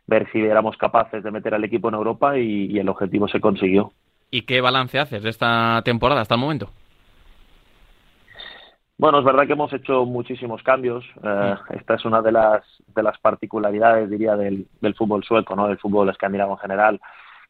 ver 0.08 0.30
si 0.32 0.40
éramos 0.40 0.76
capaces 0.76 1.24
de 1.24 1.32
meter 1.32 1.54
al 1.54 1.64
equipo 1.64 1.88
en 1.88 1.96
Europa 1.96 2.38
y 2.38 2.78
el 2.78 2.90
objetivo 2.90 3.28
se 3.28 3.40
consiguió. 3.40 3.94
¿Y 4.32 4.44
qué 4.44 4.62
balance 4.62 4.98
haces 4.98 5.24
de 5.24 5.30
esta 5.30 5.82
temporada 5.84 6.22
hasta 6.22 6.36
el 6.36 6.42
momento? 6.42 6.70
Bueno, 9.02 9.18
es 9.18 9.26
verdad 9.26 9.48
que 9.48 9.54
hemos 9.54 9.74
hecho 9.74 10.06
muchísimos 10.06 10.62
cambios. 10.62 11.04
Eh, 11.24 11.56
esta 11.72 11.96
es 11.96 12.06
una 12.06 12.22
de 12.22 12.32
las, 12.32 12.64
de 12.94 13.02
las 13.02 13.18
particularidades, 13.18 14.08
diría, 14.08 14.36
del, 14.36 14.68
del 14.80 14.94
fútbol 14.94 15.24
sueco, 15.24 15.56
¿no? 15.56 15.68
del 15.68 15.80
fútbol 15.80 16.10
escandinavo 16.10 16.52
en 16.52 16.60
general. 16.60 17.02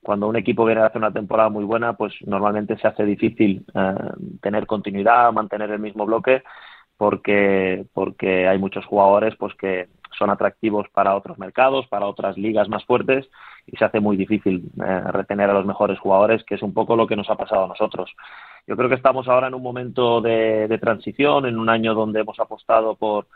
Cuando 0.02 0.30
un 0.30 0.38
equipo 0.38 0.64
viene 0.64 0.80
a 0.80 0.86
hacer 0.86 1.00
una 1.00 1.12
temporada 1.12 1.50
muy 1.50 1.66
buena, 1.66 1.92
pues 1.92 2.14
normalmente 2.26 2.78
se 2.78 2.88
hace 2.88 3.04
difícil 3.04 3.66
eh, 3.76 3.96
tener 4.42 4.66
continuidad, 4.66 5.34
mantener 5.34 5.72
el 5.72 5.80
mismo 5.80 6.06
bloque, 6.06 6.42
porque, 6.96 7.86
porque 7.92 8.48
hay 8.48 8.58
muchos 8.58 8.86
jugadores 8.86 9.36
pues 9.36 9.54
que 9.56 9.90
son 10.18 10.30
atractivos 10.30 10.88
para 10.90 11.16
otros 11.16 11.38
mercados, 11.38 11.88
para 11.88 12.08
otras 12.08 12.38
ligas 12.38 12.70
más 12.70 12.84
fuertes, 12.86 13.30
y 13.68 13.78
se 13.78 13.86
hace 13.86 14.00
muy 14.00 14.18
difícil 14.18 14.72
eh, 14.84 15.02
retener 15.12 15.50
a 15.50 15.54
los 15.54 15.66
mejores 15.66 16.00
jugadores, 16.00 16.44
que 16.44 16.56
es 16.56 16.62
un 16.62 16.74
poco 16.74 16.96
lo 16.96 17.08
que 17.08 17.16
nos 17.16 17.30
ha 17.30 17.36
pasado 17.36 17.66
a 17.66 17.68
nosotros. 17.68 18.12
Yo 18.68 18.76
creo 18.76 18.90
que 18.90 18.96
estamos 18.96 19.28
ahora 19.28 19.48
en 19.48 19.54
un 19.54 19.64
momento 19.64 20.22
de, 20.22 20.78
transición, 20.82 21.46
en 21.46 21.58
un 21.58 21.70
año 21.70 21.94
donde 21.94 22.22
hemos 22.22 22.40
apostado 22.40 22.96
por, 22.96 23.28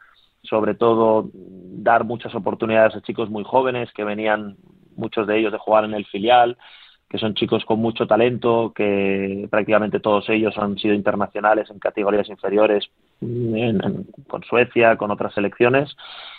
sobre 0.44 0.76
todo, 0.76 1.30
dar 1.34 2.04
muchas 2.04 2.34
oportunidades 2.36 2.96
a 2.96 3.02
chicos 3.02 3.30
muy 3.30 3.44
jóvenes 3.44 3.92
que 3.94 4.04
venían, 4.04 4.58
muchos 4.96 5.28
de 5.28 5.40
ellos, 5.40 5.52
de 5.52 5.58
jugar 5.58 5.86
en 5.86 5.94
el 5.94 6.06
filial, 6.06 6.58
que 7.10 7.18
son 7.18 7.36
chicos 7.36 7.66
con 7.66 7.80
mucho 7.80 8.08
talento, 8.08 8.74
que 8.76 9.48
prácticamente 9.50 10.00
todos 10.00 10.28
ellos 10.30 10.58
han 10.58 10.78
sido 10.78 10.94
internacionales 10.94 11.70
en 11.70 11.80
categorías 11.80 12.30
inferiores 12.30 12.90
con 14.28 14.44
Suecia, 14.44 14.98
con 14.98 15.12
otras 15.12 15.34
selecciones. 15.34 15.96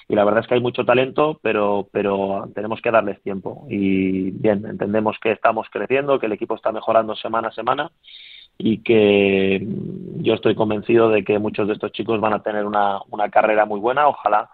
Y 0.08 0.14
la 0.14 0.24
verdad 0.24 0.42
es 0.42 0.46
que 0.46 0.54
hay 0.54 0.60
mucho 0.60 0.84
talento, 0.84 1.40
pero, 1.42 1.88
pero 1.90 2.48
tenemos 2.54 2.80
que 2.80 2.90
darles 2.90 3.20
tiempo. 3.22 3.66
Y 3.68 4.30
bien, 4.30 4.64
entendemos 4.64 5.16
que 5.20 5.32
estamos 5.32 5.66
creciendo, 5.70 6.18
que 6.20 6.26
el 6.26 6.32
equipo 6.32 6.54
está 6.54 6.70
mejorando 6.70 7.16
semana 7.16 7.48
a 7.48 7.52
semana 7.52 7.90
y 8.58 8.78
que 8.78 9.66
yo 10.18 10.34
estoy 10.34 10.54
convencido 10.54 11.10
de 11.10 11.24
que 11.24 11.38
muchos 11.38 11.66
de 11.66 11.74
estos 11.74 11.92
chicos 11.92 12.20
van 12.20 12.32
a 12.32 12.42
tener 12.42 12.64
una, 12.64 13.00
una 13.10 13.28
carrera 13.30 13.66
muy 13.66 13.80
buena, 13.80 14.08
ojalá 14.08 14.48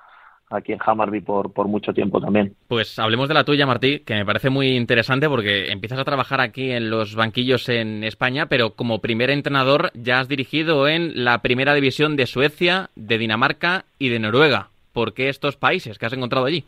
aquí 0.52 0.72
en 0.72 0.78
Hammarby 0.84 1.20
por, 1.20 1.52
por 1.52 1.66
mucho 1.66 1.92
tiempo 1.92 2.20
también. 2.20 2.54
Pues 2.68 2.98
hablemos 2.98 3.28
de 3.28 3.34
la 3.34 3.44
tuya, 3.44 3.66
Martí, 3.66 4.00
que 4.00 4.14
me 4.14 4.26
parece 4.26 4.50
muy 4.50 4.68
interesante 4.76 5.28
porque 5.28 5.70
empiezas 5.72 5.98
a 5.98 6.04
trabajar 6.04 6.40
aquí 6.40 6.70
en 6.70 6.90
los 6.90 7.14
banquillos 7.14 7.68
en 7.68 8.04
España, 8.04 8.46
pero 8.46 8.74
como 8.74 9.00
primer 9.00 9.30
entrenador 9.30 9.90
ya 9.94 10.20
has 10.20 10.28
dirigido 10.28 10.88
en 10.88 11.24
la 11.24 11.42
primera 11.42 11.74
división 11.74 12.16
de 12.16 12.26
Suecia, 12.26 12.90
de 12.96 13.18
Dinamarca 13.18 13.84
y 13.98 14.08
de 14.08 14.18
Noruega. 14.18 14.68
¿Por 14.92 15.14
qué 15.14 15.28
estos 15.28 15.56
países 15.56 15.98
que 15.98 16.06
has 16.06 16.12
encontrado 16.12 16.46
allí? 16.46 16.64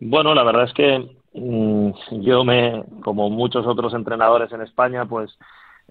Bueno, 0.00 0.34
la 0.34 0.42
verdad 0.42 0.64
es 0.64 0.72
que 0.72 1.20
Mm, 1.32 1.92
yo 2.22 2.44
me, 2.44 2.84
como 3.02 3.30
muchos 3.30 3.66
otros 3.66 3.94
entrenadores 3.94 4.50
en 4.52 4.62
España, 4.62 5.06
pues 5.06 5.36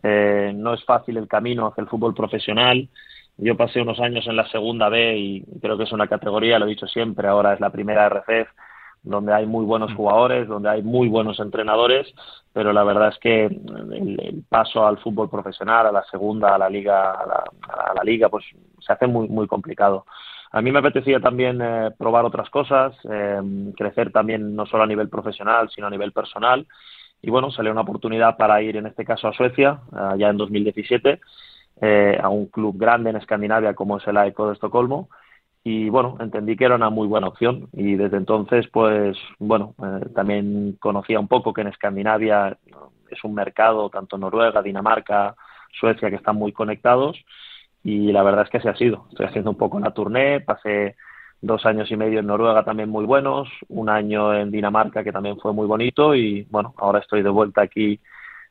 eh, 0.03 0.51
no 0.55 0.74
es 0.74 0.83
fácil 0.83 1.17
el 1.17 1.27
camino 1.27 1.67
hacia 1.67 1.81
el 1.81 1.88
fútbol 1.88 2.13
profesional. 2.13 2.89
Yo 3.38 3.55
pasé 3.55 3.81
unos 3.81 4.00
años 4.01 4.27
en 4.27 4.36
la 4.36 4.48
segunda 4.50 4.89
B 4.89 5.17
y 5.17 5.45
creo 5.62 5.77
que 5.77 5.86
es 5.86 5.91
una 5.93 6.07
categoría, 6.07 6.59
lo 6.59 6.65
he 6.65 6.69
dicho 6.69 6.88
siempre, 6.88 7.27
ahora 7.27 7.53
es 7.53 7.59
la 7.62 7.69
primera 7.69 8.05
RCF, 8.07 8.50
donde 9.03 9.33
hay 9.33 9.45
muy 9.45 9.65
buenos 9.65 9.93
jugadores, 9.93 10.47
donde 10.47 10.69
hay 10.69 10.81
muy 10.81 11.07
buenos 11.07 11.39
entrenadores, 11.39 12.07
pero 12.53 12.73
la 12.73 12.83
verdad 12.83 13.09
es 13.09 13.19
que 13.19 13.45
el, 13.45 14.19
el 14.19 14.43
paso 14.47 14.85
al 14.85 14.97
fútbol 14.97 15.29
profesional, 15.29 15.87
a 15.87 15.91
la 15.91 16.03
segunda, 16.05 16.55
a 16.55 16.57
la 16.57 16.69
liga, 16.69 17.11
a 17.11 17.25
la, 17.25 17.43
a 17.67 17.93
la 17.93 18.03
liga, 18.03 18.29
pues 18.29 18.45
se 18.79 18.93
hace 18.93 19.07
muy 19.07 19.27
muy 19.29 19.47
complicado. 19.47 20.05
a 20.51 20.61
mí 20.61 20.71
me 20.71 20.79
apetecía 20.79 21.19
también 21.19 21.61
eh, 21.61 21.91
probar 21.97 22.25
otras 22.25 22.49
cosas, 22.49 22.95
eh, 23.09 23.41
crecer 23.77 24.11
también 24.11 24.55
no 24.55 24.65
solo 24.65 24.83
a 24.83 24.87
nivel 24.87 25.09
profesional, 25.09 25.69
sino 25.69 25.87
a 25.87 25.91
nivel 25.91 26.11
personal. 26.11 26.67
Y 27.21 27.29
bueno, 27.29 27.51
salió 27.51 27.71
una 27.71 27.81
oportunidad 27.81 28.37
para 28.37 28.61
ir 28.61 28.77
en 28.77 28.85
este 28.85 29.05
caso 29.05 29.27
a 29.27 29.33
Suecia, 29.33 29.81
ya 30.17 30.29
en 30.29 30.37
2017, 30.37 31.19
a 32.21 32.29
un 32.29 32.45
club 32.47 32.77
grande 32.77 33.09
en 33.09 33.17
Escandinavia 33.17 33.73
como 33.73 33.97
es 33.97 34.07
el 34.07 34.15
AECO 34.15 34.47
de 34.47 34.53
Estocolmo 34.53 35.09
y 35.63 35.89
bueno, 35.89 36.17
entendí 36.19 36.55
que 36.55 36.65
era 36.65 36.75
una 36.75 36.89
muy 36.89 37.07
buena 37.07 37.27
opción 37.27 37.67
y 37.73 37.95
desde 37.95 38.17
entonces 38.17 38.67
pues 38.71 39.17
bueno, 39.39 39.75
también 40.15 40.77
conocía 40.79 41.19
un 41.19 41.27
poco 41.27 41.53
que 41.53 41.61
en 41.61 41.67
Escandinavia 41.67 42.57
es 43.09 43.23
un 43.23 43.33
mercado, 43.33 43.89
tanto 43.89 44.17
Noruega, 44.17 44.61
Dinamarca, 44.61 45.35
Suecia, 45.79 46.09
que 46.09 46.15
están 46.15 46.35
muy 46.35 46.51
conectados 46.51 47.17
y 47.83 48.11
la 48.11 48.23
verdad 48.23 48.43
es 48.43 48.49
que 48.49 48.57
así 48.57 48.67
ha 48.67 48.75
sido. 48.75 49.07
Estoy 49.09 49.25
haciendo 49.27 49.51
un 49.51 49.57
poco 49.57 49.79
la 49.79 49.91
tournée, 49.91 50.41
pasé 50.41 50.95
dos 51.41 51.65
años 51.65 51.89
y 51.91 51.95
medio 51.95 52.19
en 52.19 52.27
Noruega 52.27 52.63
también 52.63 52.89
muy 52.89 53.05
buenos, 53.05 53.47
un 53.69 53.89
año 53.89 54.33
en 54.33 54.51
Dinamarca 54.51 55.03
que 55.03 55.11
también 55.11 55.37
fue 55.39 55.53
muy 55.53 55.67
bonito 55.67 56.15
y 56.15 56.45
bueno, 56.49 56.73
ahora 56.77 56.99
estoy 56.99 57.21
de 57.23 57.29
vuelta 57.29 57.61
aquí 57.61 57.99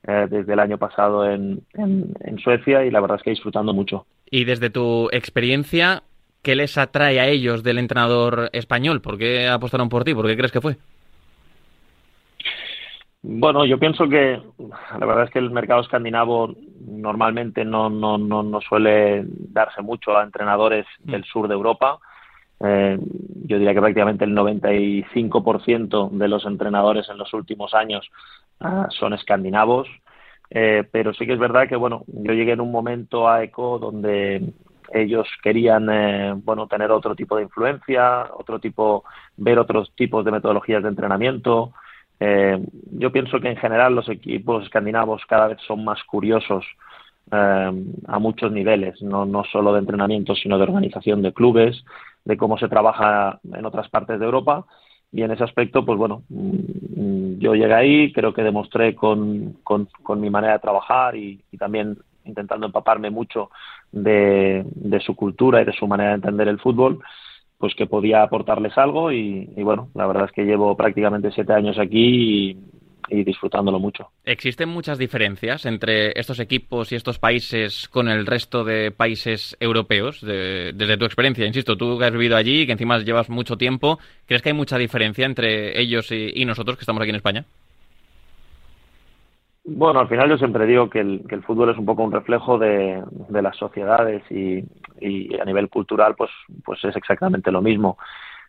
eh, 0.06 0.26
desde 0.30 0.52
el 0.52 0.60
año 0.60 0.78
pasado 0.78 1.28
en, 1.28 1.60
en, 1.74 2.38
Suecia 2.38 2.84
y 2.84 2.90
la 2.90 3.00
verdad 3.00 3.16
es 3.16 3.22
que 3.22 3.30
disfrutando 3.30 3.74
mucho. 3.74 4.06
Y 4.30 4.44
desde 4.44 4.70
tu 4.70 5.08
experiencia, 5.10 6.02
¿qué 6.42 6.54
les 6.54 6.78
atrae 6.78 7.20
a 7.20 7.26
ellos 7.26 7.62
del 7.62 7.78
entrenador 7.78 8.50
español? 8.52 9.00
¿Por 9.00 9.18
qué 9.18 9.48
apostaron 9.48 9.88
por 9.88 10.04
ti? 10.04 10.14
¿Por 10.14 10.26
qué 10.26 10.36
crees 10.36 10.52
que 10.52 10.60
fue? 10.60 10.76
Bueno, 13.22 13.66
yo 13.66 13.78
pienso 13.78 14.08
que 14.08 14.40
la 14.98 15.06
verdad 15.06 15.24
es 15.24 15.30
que 15.30 15.40
el 15.40 15.50
mercado 15.50 15.80
escandinavo 15.80 16.54
normalmente 16.86 17.64
no, 17.64 17.90
no, 17.90 18.16
no, 18.16 18.42
no 18.42 18.60
suele 18.60 19.24
darse 19.26 19.82
mucho 19.82 20.16
a 20.16 20.22
entrenadores 20.22 20.86
mm. 21.04 21.10
del 21.10 21.24
sur 21.24 21.48
de 21.48 21.54
Europa. 21.54 21.98
Eh, 22.60 22.98
yo 23.44 23.58
diría 23.58 23.74
que 23.74 23.80
prácticamente 23.80 24.24
el 24.24 24.36
95% 24.36 26.10
de 26.10 26.28
los 26.28 26.44
entrenadores 26.46 27.08
en 27.08 27.18
los 27.18 27.32
últimos 27.34 27.74
años 27.74 28.08
ah, 28.60 28.86
son 28.90 29.12
escandinavos. 29.14 29.88
Eh, 30.50 30.84
pero 30.90 31.12
sí 31.12 31.26
que 31.26 31.34
es 31.34 31.38
verdad 31.38 31.68
que, 31.68 31.76
bueno, 31.76 32.04
yo 32.06 32.32
llegué 32.32 32.52
en 32.52 32.60
un 32.60 32.70
momento 32.70 33.28
a 33.28 33.42
ECO 33.42 33.78
donde 33.78 34.54
ellos 34.92 35.26
querían, 35.42 35.88
eh, 35.90 36.34
bueno, 36.36 36.66
tener 36.66 36.90
otro 36.90 37.14
tipo 37.14 37.36
de 37.36 37.42
influencia, 37.44 38.30
otro 38.34 38.58
tipo, 38.58 39.04
ver 39.36 39.58
otros 39.58 39.92
tipos 39.94 40.24
de 40.24 40.32
metodologías 40.32 40.82
de 40.82 40.88
entrenamiento, 40.88 41.72
eh, 42.20 42.58
yo 42.92 43.12
pienso 43.12 43.40
que 43.40 43.48
en 43.48 43.56
general 43.56 43.94
los 43.94 44.08
equipos 44.08 44.64
escandinavos 44.64 45.22
cada 45.26 45.48
vez 45.48 45.58
son 45.66 45.84
más 45.84 46.02
curiosos 46.04 46.64
eh, 47.30 47.72
a 48.06 48.18
muchos 48.18 48.50
niveles, 48.50 49.00
no, 49.02 49.24
no 49.24 49.44
solo 49.44 49.72
de 49.72 49.80
entrenamiento, 49.80 50.34
sino 50.34 50.56
de 50.56 50.64
organización 50.64 51.22
de 51.22 51.32
clubes, 51.32 51.84
de 52.24 52.36
cómo 52.36 52.58
se 52.58 52.68
trabaja 52.68 53.40
en 53.52 53.64
otras 53.64 53.88
partes 53.88 54.18
de 54.18 54.24
Europa. 54.24 54.66
Y 55.10 55.22
en 55.22 55.30
ese 55.30 55.44
aspecto, 55.44 55.84
pues 55.86 55.98
bueno, 55.98 56.22
mm, 56.28 57.38
yo 57.38 57.54
llegué 57.54 57.74
ahí, 57.74 58.12
creo 58.12 58.34
que 58.34 58.42
demostré 58.42 58.94
con, 58.94 59.56
con, 59.62 60.20
mi 60.20 60.28
manera 60.28 60.54
de 60.54 60.58
trabajar 60.58 61.16
y, 61.16 61.42
también 61.58 61.96
intentando 62.24 62.66
empaparme 62.66 63.08
mucho 63.10 63.50
de, 63.92 64.64
de, 64.66 65.00
su 65.00 65.14
cultura 65.16 65.62
y 65.62 65.64
de 65.64 65.72
su 65.72 65.86
manera 65.86 66.10
de 66.10 66.16
entender 66.16 66.48
el 66.48 66.58
fútbol, 66.58 67.00
pues 67.58 67.74
que 67.74 67.86
podía 67.86 68.22
aportarles 68.22 68.78
algo 68.78 69.10
y, 69.12 69.44
bueno, 69.56 69.88
la 69.94 70.06
verdad 70.06 70.26
es 70.26 70.32
que 70.32 70.44
llevo 70.44 70.76
prácticamente 70.76 71.32
siete 71.32 71.52
años 71.52 71.78
aquí 71.78 72.56
y, 73.10 73.24
disfrutándolo 73.24 73.80
mucho. 73.80 74.10
¿Existen 74.22 74.68
muchas 74.68 74.98
diferencias 74.98 75.64
entre 75.64 76.12
estos 76.20 76.40
equipos 76.40 76.92
y 76.92 76.94
estos 76.94 77.18
países 77.18 77.88
con 77.88 78.06
el 78.06 78.26
resto 78.26 78.64
de 78.64 78.90
países 78.90 79.56
europeos? 79.60 80.20
desde 80.20 80.96
tu 80.98 81.06
experiencia, 81.06 81.46
insisto, 81.46 81.76
tú 81.78 81.98
que 81.98 82.04
has 82.04 82.12
vivido 82.12 82.36
allí, 82.36 82.66
que 82.66 82.72
encima 82.72 82.98
llevas 82.98 83.30
mucho 83.30 83.56
tiempo, 83.56 83.98
¿crees 84.26 84.42
que 84.42 84.50
hay 84.50 84.54
mucha 84.54 84.76
diferencia 84.76 85.24
entre 85.24 85.80
ellos 85.80 86.12
y 86.12 86.44
nosotros 86.44 86.76
que 86.76 86.82
estamos 86.82 87.00
aquí 87.00 87.08
en 87.08 87.16
España? 87.16 87.46
Bueno, 89.70 90.00
al 90.00 90.08
final 90.08 90.30
yo 90.30 90.38
siempre 90.38 90.64
digo 90.64 90.88
que 90.88 91.00
el, 91.00 91.24
que 91.28 91.34
el 91.34 91.42
fútbol 91.42 91.68
es 91.68 91.76
un 91.76 91.84
poco 91.84 92.02
un 92.02 92.10
reflejo 92.10 92.58
de, 92.58 93.02
de 93.28 93.42
las 93.42 93.54
sociedades 93.54 94.22
y, 94.30 94.64
y, 94.98 95.38
a 95.38 95.44
nivel 95.44 95.68
cultural 95.68 96.14
pues, 96.16 96.30
pues 96.64 96.82
es 96.84 96.96
exactamente 96.96 97.52
lo 97.52 97.60
mismo. 97.60 97.98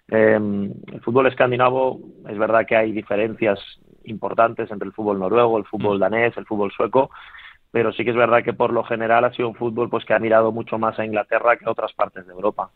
Eh, 0.07 0.39
el 0.39 1.01
fútbol 1.01 1.27
escandinavo 1.27 1.99
es 2.27 2.38
verdad 2.38 2.65
que 2.65 2.77
hay 2.77 2.93
diferencias 2.93 3.59
importantes 4.05 4.71
entre 4.71 4.88
el 4.88 4.93
fútbol 4.93 5.19
noruego, 5.19 5.57
el 5.57 5.65
fútbol 5.65 5.97
mm. 5.97 5.99
danés, 5.99 6.38
el 6.38 6.45
fútbol 6.45 6.71
sueco, 6.71 7.11
pero 7.69 7.91
sí 7.91 8.05
que 8.05 8.11
es 8.11 8.15
verdad 8.15 8.41
que 8.41 8.53
por 8.53 8.71
lo 8.71 8.85
general 8.85 9.25
ha 9.25 9.33
sido 9.33 9.49
un 9.49 9.55
fútbol 9.55 9.89
pues 9.89 10.05
que 10.05 10.13
ha 10.13 10.19
mirado 10.19 10.53
mucho 10.53 10.79
más 10.79 10.97
a 10.99 11.05
Inglaterra 11.05 11.57
que 11.57 11.65
a 11.65 11.71
otras 11.71 11.91
partes 11.91 12.25
de 12.27 12.31
Europa. 12.31 12.71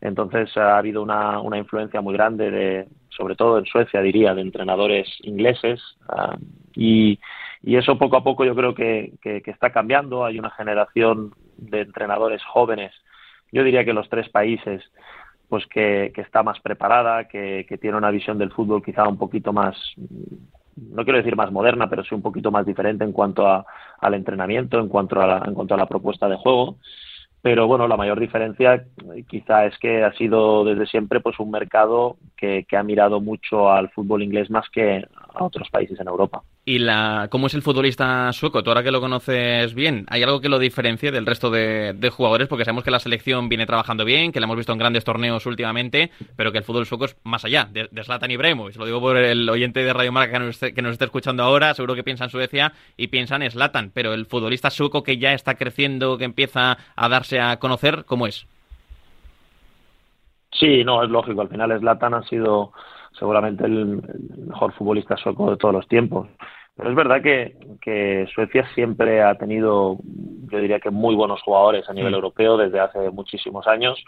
Entonces 0.00 0.56
ha 0.56 0.78
habido 0.78 1.02
una, 1.02 1.38
una 1.40 1.58
influencia 1.58 2.00
muy 2.00 2.14
grande 2.14 2.50
de, 2.50 2.88
sobre 3.10 3.36
todo 3.36 3.58
en 3.58 3.66
Suecia 3.66 4.00
diría, 4.00 4.34
de 4.34 4.40
entrenadores 4.40 5.06
ingleses 5.20 5.82
uh, 6.08 6.36
y 6.74 7.18
y 7.66 7.76
eso 7.76 7.96
poco 7.96 8.16
a 8.18 8.24
poco 8.24 8.44
yo 8.44 8.54
creo 8.54 8.74
que, 8.74 9.14
que, 9.22 9.42
está 9.46 9.70
cambiando. 9.70 10.24
Hay 10.24 10.38
una 10.38 10.50
generación 10.50 11.34
de 11.56 11.80
entrenadores 11.80 12.42
jóvenes, 12.44 12.92
yo 13.52 13.64
diría 13.64 13.84
que 13.84 13.94
los 13.94 14.08
tres 14.10 14.28
países, 14.28 14.82
pues 15.48 15.66
que, 15.66 16.12
que 16.14 16.20
está 16.20 16.42
más 16.42 16.60
preparada, 16.60 17.26
que, 17.26 17.66
tiene 17.80 17.96
una 17.96 18.10
visión 18.10 18.36
del 18.36 18.52
fútbol 18.52 18.82
quizá 18.82 19.08
un 19.08 19.16
poquito 19.16 19.52
más, 19.52 19.76
no 20.76 21.04
quiero 21.04 21.18
decir 21.18 21.36
más 21.36 21.50
moderna, 21.52 21.88
pero 21.88 22.04
sí 22.04 22.14
un 22.14 22.22
poquito 22.22 22.50
más 22.50 22.66
diferente 22.66 23.04
en 23.04 23.12
cuanto 23.12 23.46
a, 23.46 23.64
al 23.98 24.14
entrenamiento, 24.14 24.78
en 24.78 24.88
cuanto 24.88 25.20
a, 25.22 25.26
la, 25.26 25.42
en 25.46 25.54
cuanto 25.54 25.74
a 25.74 25.78
la 25.78 25.86
propuesta 25.86 26.28
de 26.28 26.36
juego. 26.36 26.76
Pero 27.40 27.66
bueno, 27.66 27.88
la 27.88 27.96
mayor 27.96 28.20
diferencia 28.20 28.84
quizá 29.28 29.66
es 29.66 29.78
que 29.78 30.02
ha 30.02 30.12
sido 30.14 30.64
desde 30.64 30.86
siempre 30.86 31.20
pues 31.20 31.38
un 31.38 31.50
mercado 31.50 32.16
que, 32.36 32.64
que 32.68 32.76
ha 32.76 32.82
mirado 32.82 33.20
mucho 33.20 33.70
al 33.70 33.90
fútbol 33.90 34.22
inglés 34.22 34.50
más 34.50 34.68
que 34.70 35.04
a 35.34 35.44
otros 35.44 35.68
países 35.70 35.98
en 36.00 36.08
Europa. 36.08 36.42
¿Y 36.66 36.78
la, 36.78 37.28
cómo 37.30 37.48
es 37.48 37.54
el 37.54 37.60
futbolista 37.60 38.32
sueco? 38.32 38.62
Tú 38.62 38.70
ahora 38.70 38.82
que 38.82 38.90
lo 38.90 39.00
conoces 39.00 39.74
bien, 39.74 40.06
¿hay 40.08 40.22
algo 40.22 40.40
que 40.40 40.48
lo 40.48 40.58
diferencie 40.58 41.12
del 41.12 41.26
resto 41.26 41.50
de, 41.50 42.10
jugadores? 42.10 42.48
Porque 42.48 42.64
sabemos 42.64 42.84
que 42.84 42.90
la 42.90 43.00
selección 43.00 43.50
viene 43.50 43.66
trabajando 43.66 44.04
bien, 44.06 44.32
que 44.32 44.40
la 44.40 44.44
hemos 44.44 44.56
visto 44.56 44.72
en 44.72 44.78
grandes 44.78 45.04
torneos 45.04 45.44
últimamente, 45.44 46.10
pero 46.36 46.52
que 46.52 46.58
el 46.58 46.64
fútbol 46.64 46.86
sueco 46.86 47.04
es 47.04 47.16
más 47.22 47.44
allá 47.44 47.68
de, 47.70 47.88
de 47.90 48.04
Zlatan 48.04 48.30
Se 48.30 48.78
Lo 48.78 48.86
digo 48.86 49.00
por 49.00 49.18
el 49.18 49.48
oyente 49.50 49.84
de 49.84 49.92
Radio 49.92 50.12
Marca 50.12 50.38
que 50.38 50.44
nos, 50.44 50.58
que 50.58 50.82
nos 50.82 50.92
esté 50.92 51.04
escuchando 51.04 51.42
ahora, 51.42 51.74
seguro 51.74 51.94
que 51.94 52.04
piensa 52.04 52.24
en 52.24 52.30
Suecia 52.30 52.72
y 52.96 53.08
piensa 53.08 53.36
en 53.36 53.50
Zlatan, 53.50 53.90
pero 53.92 54.14
el 54.14 54.24
futbolista 54.24 54.70
sueco 54.70 55.02
que 55.02 55.18
ya 55.18 55.34
está 55.34 55.56
creciendo, 55.56 56.16
que 56.16 56.24
empieza 56.24 56.78
a 56.96 57.08
darse 57.10 57.40
a 57.40 57.58
conocer, 57.58 58.04
¿cómo 58.06 58.26
es? 58.26 58.46
Sí, 60.58 60.84
no, 60.84 61.02
es 61.02 61.10
lógico. 61.10 61.40
Al 61.40 61.48
final 61.48 61.78
Zlatan 61.78 62.14
ha 62.14 62.22
sido 62.22 62.72
seguramente 63.18 63.64
el, 63.64 64.02
mejor 64.46 64.72
futbolista 64.72 65.16
sueco 65.16 65.50
de 65.50 65.56
todos 65.56 65.74
los 65.74 65.88
tiempos. 65.88 66.28
Pero 66.76 66.90
es 66.90 66.96
verdad 66.96 67.22
que, 67.22 67.56
que, 67.80 68.26
Suecia 68.34 68.66
siempre 68.74 69.22
ha 69.22 69.36
tenido, 69.36 69.98
yo 70.50 70.58
diría 70.58 70.80
que 70.80 70.90
muy 70.90 71.14
buenos 71.14 71.40
jugadores 71.42 71.88
a 71.88 71.92
nivel 71.92 72.14
europeo 72.14 72.56
desde 72.56 72.80
hace 72.80 73.10
muchísimos 73.10 73.66
años. 73.66 74.02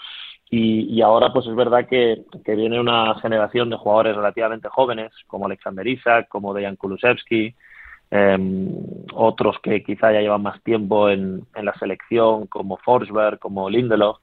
Y, 0.50 0.93
y 0.93 1.03
ahora, 1.03 1.33
pues 1.33 1.47
es 1.47 1.55
verdad 1.55 1.87
que, 1.88 2.23
que, 2.45 2.55
viene 2.55 2.81
una 2.81 3.15
generación 3.21 3.71
de 3.71 3.76
jugadores 3.76 4.17
relativamente 4.17 4.69
jóvenes, 4.69 5.12
como 5.26 5.47
Alexander 5.47 5.87
Isak, 5.87 6.29
como 6.29 6.55
Dejan 6.55 6.76
Kulusevski, 6.76 7.55
eh, 8.12 8.69
otros 9.12 9.59
que 9.61 9.83
quizá 9.83 10.12
ya 10.12 10.21
llevan 10.21 10.43
más 10.43 10.62
tiempo 10.62 11.09
en, 11.09 11.45
en 11.55 11.65
la 11.65 11.75
selección, 11.75 12.47
como 12.47 12.76
Forsberg, 12.79 13.41
como 13.41 13.69
Lindelof 13.69 14.19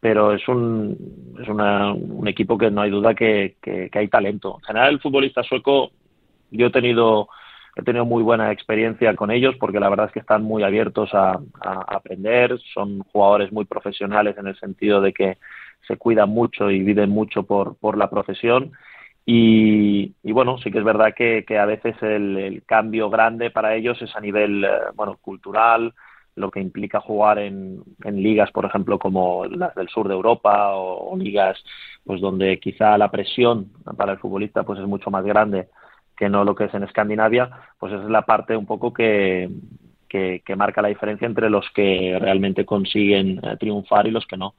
pero 0.00 0.32
es 0.32 0.48
un, 0.48 1.36
es 1.40 1.48
una, 1.48 1.92
un 1.92 2.26
equipo 2.26 2.56
que 2.56 2.70
no 2.70 2.80
hay 2.80 2.90
duda 2.90 3.14
que, 3.14 3.56
que, 3.60 3.90
hay 3.92 4.08
talento. 4.08 4.56
En 4.58 4.64
general, 4.64 4.94
el 4.94 5.00
futbolista 5.00 5.42
sueco, 5.42 5.90
yo 6.50 6.66
he 6.66 6.70
tenido, 6.70 7.28
he 7.76 7.82
tenido 7.82 8.06
muy 8.06 8.22
buena 8.22 8.50
experiencia 8.50 9.14
con 9.14 9.30
ellos 9.30 9.56
porque 9.60 9.78
la 9.78 9.90
verdad 9.90 10.06
es 10.06 10.12
que 10.12 10.20
están 10.20 10.42
muy 10.42 10.62
abiertos 10.62 11.10
a, 11.12 11.38
aprender, 11.62 12.58
son 12.72 13.00
jugadores 13.12 13.52
muy 13.52 13.66
profesionales 13.66 14.36
en 14.38 14.46
el 14.46 14.58
sentido 14.58 15.02
de 15.02 15.12
que 15.12 15.36
se 15.86 15.98
cuidan 15.98 16.30
mucho 16.30 16.70
y 16.70 16.80
viven 16.80 17.10
mucho 17.10 17.42
por, 17.42 17.76
por 17.76 17.98
la 17.98 18.08
profesión. 18.08 18.72
Y, 19.26 20.14
y, 20.22 20.32
bueno, 20.32 20.56
sí 20.58 20.70
que 20.70 20.78
es 20.78 20.84
verdad 20.84 21.14
que, 21.14 21.44
que 21.46 21.58
a 21.58 21.66
veces 21.66 21.94
el, 22.00 22.38
el, 22.38 22.64
cambio 22.64 23.10
grande 23.10 23.50
para 23.50 23.74
ellos 23.74 24.00
es 24.00 24.16
a 24.16 24.20
nivel 24.20 24.64
eh, 24.64 24.68
bueno 24.94 25.18
cultural, 25.20 25.92
lo 26.40 26.50
que 26.50 26.60
implica 26.60 27.00
jugar 27.00 27.38
en, 27.38 27.84
ligas, 28.04 28.50
por 28.50 28.64
ejemplo, 28.64 28.98
como 28.98 29.44
las 29.46 29.74
del 29.74 29.88
sur 29.88 30.08
de 30.08 30.14
Europa 30.14 30.74
o, 30.74 31.16
ligas 31.16 31.62
pues 32.04 32.20
donde 32.20 32.58
quizá 32.58 32.96
la 32.98 33.10
presión 33.10 33.72
para 33.96 34.12
el 34.12 34.18
futbolista 34.18 34.62
pues 34.62 34.80
es 34.80 34.86
mucho 34.86 35.10
más 35.10 35.24
grande 35.24 35.68
que 36.16 36.28
no 36.28 36.44
lo 36.44 36.54
que 36.54 36.64
es 36.64 36.74
en 36.74 36.82
Escandinavia, 36.82 37.50
pues 37.78 37.92
esa 37.92 38.02
es 38.02 38.10
la 38.10 38.22
parte 38.22 38.56
un 38.56 38.66
poco 38.66 38.92
que, 38.92 39.48
que, 40.08 40.42
marca 40.56 40.82
la 40.82 40.88
diferencia 40.88 41.26
entre 41.26 41.48
los 41.48 41.66
que 41.74 42.18
realmente 42.20 42.66
consiguen 42.66 43.40
eh, 43.42 43.56
triunfar 43.58 44.06
y 44.06 44.10
los 44.10 44.26
que 44.26 44.36
no. 44.36 44.54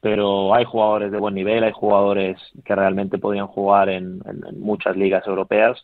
Pero 0.00 0.54
hay 0.54 0.64
jugadores 0.64 1.10
de 1.10 1.18
buen 1.18 1.34
nivel, 1.34 1.64
hay 1.64 1.72
jugadores 1.72 2.38
que 2.64 2.74
realmente 2.74 3.18
podrían 3.18 3.48
jugar 3.48 3.88
en 3.88 4.22
muchas 4.58 4.96
ligas 4.96 5.26
europeas 5.26 5.82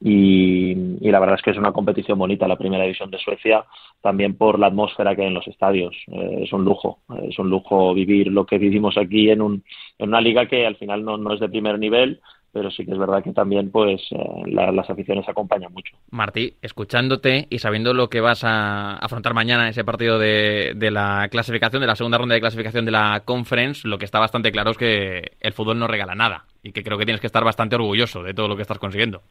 y, 0.00 0.74
la 1.00 1.20
verdad 1.20 1.36
es 1.36 1.42
que 1.42 1.50
es 1.50 1.58
una 1.58 1.72
competición 1.72 2.18
bonita 2.18 2.46
la 2.46 2.56
primera 2.56 2.84
división 2.84 3.10
de 3.10 3.18
Suecia, 3.18 3.64
también 4.02 4.36
por 4.36 4.58
la 4.58 4.66
atmósfera 4.66 5.14
que 5.14 5.22
hay 5.22 5.28
en 5.28 5.34
los 5.34 5.48
estadios. 5.48 5.96
Eh, 6.08 6.40
es 6.42 6.52
un 6.52 6.64
lujo, 6.64 6.98
es 7.22 7.38
un 7.38 7.48
lujo 7.48 7.94
vivir 7.94 8.28
lo 8.28 8.44
que 8.44 8.58
vivimos 8.58 8.98
aquí 8.98 9.30
en, 9.30 9.40
un, 9.40 9.64
en 9.98 10.08
una 10.08 10.20
liga 10.20 10.46
que 10.46 10.66
al 10.66 10.76
final 10.76 11.04
no, 11.04 11.32
es 11.32 11.40
de 11.40 11.48
primer 11.48 11.78
nivel, 11.78 12.20
pero 12.52 12.70
sí 12.70 12.84
que 12.84 12.92
es 12.92 12.98
verdad 12.98 13.22
que 13.22 13.32
también 13.32 13.70
pues 13.70 14.02
eh, 14.10 14.42
las 14.46 14.88
aficiones 14.90 15.26
acompañan 15.28 15.72
mucho. 15.72 15.94
Martí, 16.10 16.54
escuchándote 16.60 17.46
y 17.48 17.58
sabiendo 17.58 17.94
lo 17.94 18.08
que 18.08 18.20
vas 18.20 18.44
a 18.44 18.96
afrontar 18.96 19.32
mañana 19.32 19.64
en 19.64 19.70
ese 19.70 19.84
partido 19.84 20.18
de, 20.18 20.74
la 20.90 21.28
clasificación, 21.30 21.80
de 21.80 21.86
la 21.86 21.96
segunda 21.96 22.18
ronda 22.18 22.34
de 22.34 22.40
clasificación 22.40 22.84
de 22.84 22.92
la 22.92 23.22
Conference, 23.24 23.88
lo 23.88 23.98
que 23.98 24.04
está 24.04 24.18
bastante 24.18 24.52
claro 24.52 24.72
es 24.72 24.78
que 24.78 25.32
el 25.40 25.52
fútbol 25.54 25.78
no 25.78 25.86
regala 25.86 26.14
nada 26.14 26.44
y 26.62 26.72
que 26.72 26.82
creo 26.82 26.98
que 26.98 27.06
tienes 27.06 27.20
que 27.20 27.26
estar 27.28 27.44
bastante 27.44 27.76
orgulloso 27.76 28.22
de 28.22 28.34
todo 28.34 28.48
lo 28.48 28.56
que 28.56 28.62
estás 28.62 28.78
consiguiendo. 28.78 29.22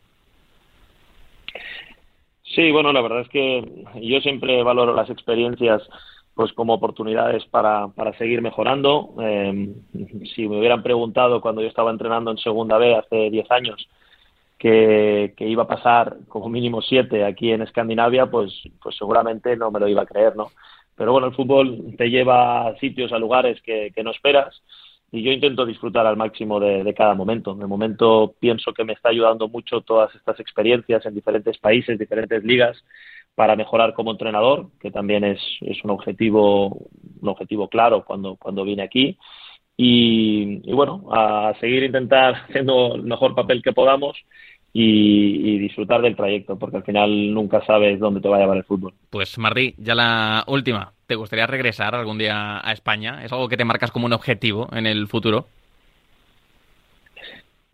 Sí, 2.55 2.71
bueno, 2.71 2.93
la 2.93 3.01
verdad 3.01 3.21
es 3.21 3.29
que 3.29 3.85
yo 4.01 4.21
siempre 4.21 4.63
valoro 4.63 4.95
las 4.95 5.09
experiencias 5.09 5.81
pues 6.33 6.53
como 6.53 6.73
oportunidades 6.73 7.45
para, 7.45 7.89
para 7.89 8.17
seguir 8.17 8.41
mejorando. 8.41 9.13
Eh, 9.21 9.73
si 10.33 10.47
me 10.47 10.59
hubieran 10.59 10.81
preguntado 10.81 11.41
cuando 11.41 11.61
yo 11.61 11.67
estaba 11.67 11.91
entrenando 11.91 12.31
en 12.31 12.37
Segunda 12.37 12.77
B 12.77 12.95
hace 12.95 13.29
10 13.29 13.51
años 13.51 13.89
que, 14.57 15.33
que, 15.35 15.47
iba 15.47 15.63
a 15.63 15.67
pasar 15.67 16.17
como 16.29 16.49
mínimo 16.49 16.81
siete 16.81 17.25
aquí 17.25 17.51
en 17.51 17.61
Escandinavia, 17.61 18.27
pues, 18.27 18.53
pues 18.81 18.95
seguramente 18.97 19.57
no 19.57 19.69
me 19.69 19.79
lo 19.79 19.87
iba 19.89 20.03
a 20.03 20.07
creer, 20.07 20.35
¿no? 20.35 20.51
Pero 20.95 21.11
bueno, 21.11 21.27
el 21.27 21.35
fútbol 21.35 21.93
te 21.97 22.09
lleva 22.09 22.67
a 22.67 22.77
sitios, 22.77 23.11
a 23.11 23.19
lugares 23.19 23.61
que 23.61 23.91
no 24.01 24.11
esperas 24.11 24.61
y 25.11 25.23
yo 25.23 25.31
intento 25.31 25.65
disfrutar 25.65 26.05
al 26.05 26.17
máximo 26.17 26.59
de, 26.59 26.93
cada 26.93 27.13
momento. 27.13 27.55
De 27.55 27.67
momento 27.67 28.35
pienso 28.39 28.73
que 28.73 28.83
me 28.83 28.93
está 28.93 29.09
ayudando 29.09 29.47
mucho 29.47 29.81
todas 29.81 30.13
estas 30.15 30.39
experiencias 30.39 31.05
en 31.05 31.13
diferentes 31.15 31.57
países, 31.57 31.99
diferentes 31.99 32.43
ligas, 32.43 32.83
para 33.35 33.55
mejorar 33.55 33.93
como 33.93 34.11
entrenador, 34.11 34.69
que 34.79 34.91
también 34.91 35.23
es, 35.23 35.39
es 35.61 35.83
un 35.83 35.91
objetivo, 35.91 36.87
un 37.21 37.29
objetivo 37.29 37.69
claro 37.69 38.03
cuando, 38.05 38.35
cuando 38.37 38.63
vine 38.63 38.83
aquí. 38.83 39.17
Y, 39.77 40.61
y, 40.63 40.73
bueno, 40.73 41.03
a 41.11 41.53
seguir 41.59 41.83
intentar 41.83 42.35
haciendo 42.49 42.95
el 42.95 43.03
mejor 43.03 43.35
papel 43.35 43.61
que 43.61 43.73
podamos 43.73 44.17
y, 44.77 45.53
y, 45.53 45.57
disfrutar 45.57 46.01
del 46.01 46.17
trayecto, 46.17 46.59
porque 46.59 46.75
al 46.75 46.83
final 46.83 47.33
nunca 47.33 47.65
sabes 47.65 47.97
dónde 47.97 48.19
te 48.19 48.27
va 48.27 48.35
a 48.35 48.39
llevar 48.41 48.57
el 48.57 48.65
fútbol. 48.65 48.93
Pues 49.09 49.37
Martí, 49.37 49.73
ya 49.77 49.95
la 49.95 50.43
última. 50.47 50.91
¿Te 51.07 51.15
gustaría 51.15 51.47
regresar 51.47 51.95
algún 51.95 52.17
día 52.17 52.59
a 52.61 52.73
España? 52.73 53.23
¿Es 53.23 53.31
algo 53.31 53.47
que 53.47 53.55
te 53.55 53.63
marcas 53.63 53.89
como 53.89 54.05
un 54.05 54.11
objetivo 54.11 54.67
en 54.73 54.85
el 54.85 55.07
futuro? 55.07 55.45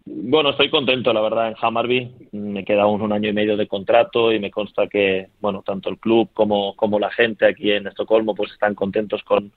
Bueno, 0.05 0.51
estoy 0.51 0.69
contento, 0.69 1.11
la 1.11 1.21
verdad, 1.21 1.47
en 1.47 1.55
Hammarby. 1.59 2.11
Me 2.33 2.63
queda 2.63 2.83
aún 2.83 3.01
un 3.01 3.13
año 3.13 3.29
y 3.29 3.33
medio 3.33 3.57
de 3.57 3.67
contrato 3.67 4.31
y 4.31 4.39
me 4.39 4.51
consta 4.51 4.85
que, 4.85 5.29
bueno, 5.39 5.63
tanto 5.65 5.89
el 5.89 5.97
club 5.97 6.29
como, 6.35 6.75
como 6.75 6.99
la 6.99 7.09
gente 7.09 7.47
aquí 7.47 7.71
en 7.71 7.87
Estocolmo 7.87 8.35
pues 8.35 8.51
están 8.51 8.75
contentos 8.75 9.23
con, 9.23 9.51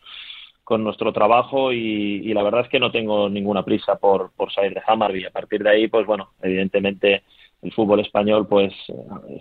con 0.63 0.83
nuestro 0.83 1.13
trabajo 1.13 1.75
y, 1.75 2.23
y, 2.25 2.33
la 2.33 2.43
verdad 2.43 2.63
es 2.63 2.69
que 2.71 2.81
no 2.81 2.91
tengo 2.91 3.29
ninguna 3.29 3.63
prisa 3.63 3.97
por, 3.97 4.31
por 4.35 4.51
salir 4.51 4.73
de 4.73 4.83
Hammarby. 4.87 5.27
A 5.27 5.31
partir 5.31 5.63
de 5.63 5.69
ahí, 5.69 5.89
pues 5.89 6.07
bueno, 6.07 6.31
evidentemente 6.41 7.23
el 7.64 7.73
fútbol 7.73 8.00
español 8.00 8.47
pues 8.47 8.73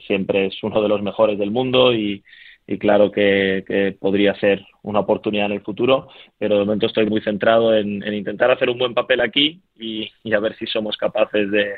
siempre 0.07 0.47
es 0.47 0.63
uno 0.63 0.81
de 0.81 0.87
los 0.87 1.01
mejores 1.01 1.37
del 1.37 1.51
mundo 1.51 1.93
y, 1.93 2.23
claro 2.79 3.11
que, 3.11 3.63
que, 3.67 3.95
podría 3.99 4.33
ser 4.35 4.65
una 4.81 5.01
oportunidad 5.01 5.47
en 5.47 5.51
el 5.51 5.61
futuro, 5.61 6.07
pero 6.39 6.55
de 6.55 6.65
momento 6.65 6.87
estoy 6.87 7.05
muy 7.05 7.21
centrado 7.21 7.75
en, 7.75 8.01
en 8.01 8.13
intentar 8.13 8.49
hacer 8.49 8.69
un 8.69 8.79
buen 8.79 8.93
papel 8.93 9.19
aquí 9.21 9.61
y, 9.77 10.09
y, 10.23 10.33
a 10.33 10.39
ver 10.39 10.55
si 10.55 10.65
somos 10.65 10.95
capaces 10.97 11.51
de, 11.51 11.75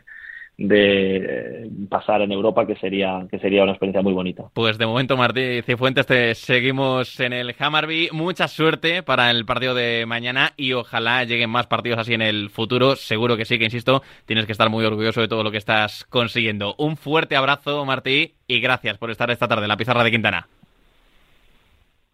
de 0.58 1.70
pasar 1.90 2.22
en 2.22 2.32
Europa, 2.32 2.66
que 2.66 2.76
sería, 2.76 3.26
que 3.30 3.40
sería 3.40 3.64
una 3.64 3.74
experiencia 3.74 4.02
muy 4.02 4.14
bonita. 4.14 4.46
Pues 4.54 4.78
de 4.78 4.86
momento, 4.86 5.18
Martí 5.18 5.62
Cifuentes, 5.64 6.06
te 6.06 6.34
seguimos 6.36 7.20
en 7.20 7.34
el 7.34 7.56
Hammarby. 7.58 8.10
Mucha 8.14 8.48
suerte 8.48 9.04
para 9.04 9.32
el 9.32 9.46
partido 9.46 9.74
de 9.76 10.06
mañana 10.06 10.54
y 10.56 10.74
ojalá 10.74 11.24
lleguen 11.24 11.50
más 11.50 11.68
partidos 11.68 12.00
así 12.00 12.14
en 12.14 12.22
el 12.22 12.50
futuro. 12.50 12.96
Seguro 12.96 13.38
que 13.38 13.46
sí, 13.46 13.58
que 13.58 13.66
insisto, 13.66 14.02
tienes 14.26 14.46
que 14.46 14.54
estar 14.54 14.70
muy 14.70 14.86
orgulloso 14.86 15.22
de 15.22 15.28
todo 15.28 15.44
lo 15.44 15.52
que 15.52 15.58
estás 15.58 16.06
consiguiendo. 16.06 16.76
Un 16.78 16.96
fuerte 16.98 17.36
abrazo, 17.36 17.84
Martí, 17.86 18.36
y 18.48 18.60
gracias 18.62 18.98
por 18.98 19.12
estar 19.12 19.30
esta 19.32 19.48
tarde 19.48 19.64
en 19.64 19.70
la 19.70 19.78
pizarra 19.78 20.04
de 20.04 20.12
Quintana. 20.12 20.48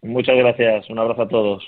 Muchas 0.01 0.35
gracias, 0.35 0.89
un 0.89 0.97
abrazo 0.97 1.21
a 1.23 1.27
todos. 1.27 1.63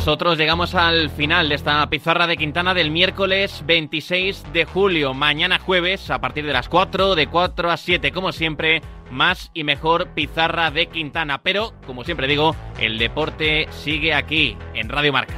Nosotros 0.00 0.38
llegamos 0.38 0.74
al 0.74 1.10
final 1.10 1.50
de 1.50 1.56
esta 1.56 1.86
pizarra 1.90 2.26
de 2.26 2.38
Quintana 2.38 2.72
del 2.72 2.90
miércoles 2.90 3.62
26 3.66 4.50
de 4.50 4.64
julio. 4.64 5.12
Mañana 5.12 5.58
jueves, 5.58 6.10
a 6.10 6.22
partir 6.22 6.46
de 6.46 6.54
las 6.54 6.70
4, 6.70 7.14
de 7.14 7.26
4 7.26 7.70
a 7.70 7.76
7, 7.76 8.10
como 8.10 8.32
siempre, 8.32 8.80
más 9.10 9.50
y 9.52 9.62
mejor 9.62 10.08
pizarra 10.14 10.70
de 10.70 10.86
Quintana. 10.86 11.42
Pero, 11.42 11.74
como 11.86 12.02
siempre 12.02 12.26
digo, 12.28 12.56
el 12.78 12.96
deporte 12.96 13.68
sigue 13.72 14.14
aquí, 14.14 14.56
en 14.72 14.88
Radio 14.88 15.12
Marca. 15.12 15.34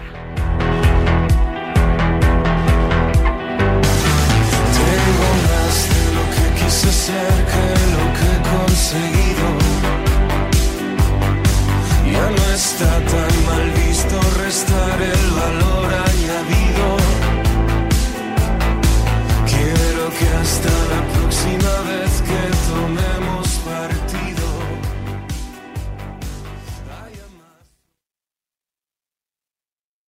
ser 6.92 7.34
que 7.50 7.66
lo 7.94 8.04
que 8.16 8.26
he 8.32 8.40
conseguido 8.56 9.48
ya 12.12 12.30
no 12.30 12.54
está 12.54 12.90
tan 13.10 13.44
mal 13.46 13.81
estar 14.52 15.00
el 15.00 15.30
valor. 15.30 15.71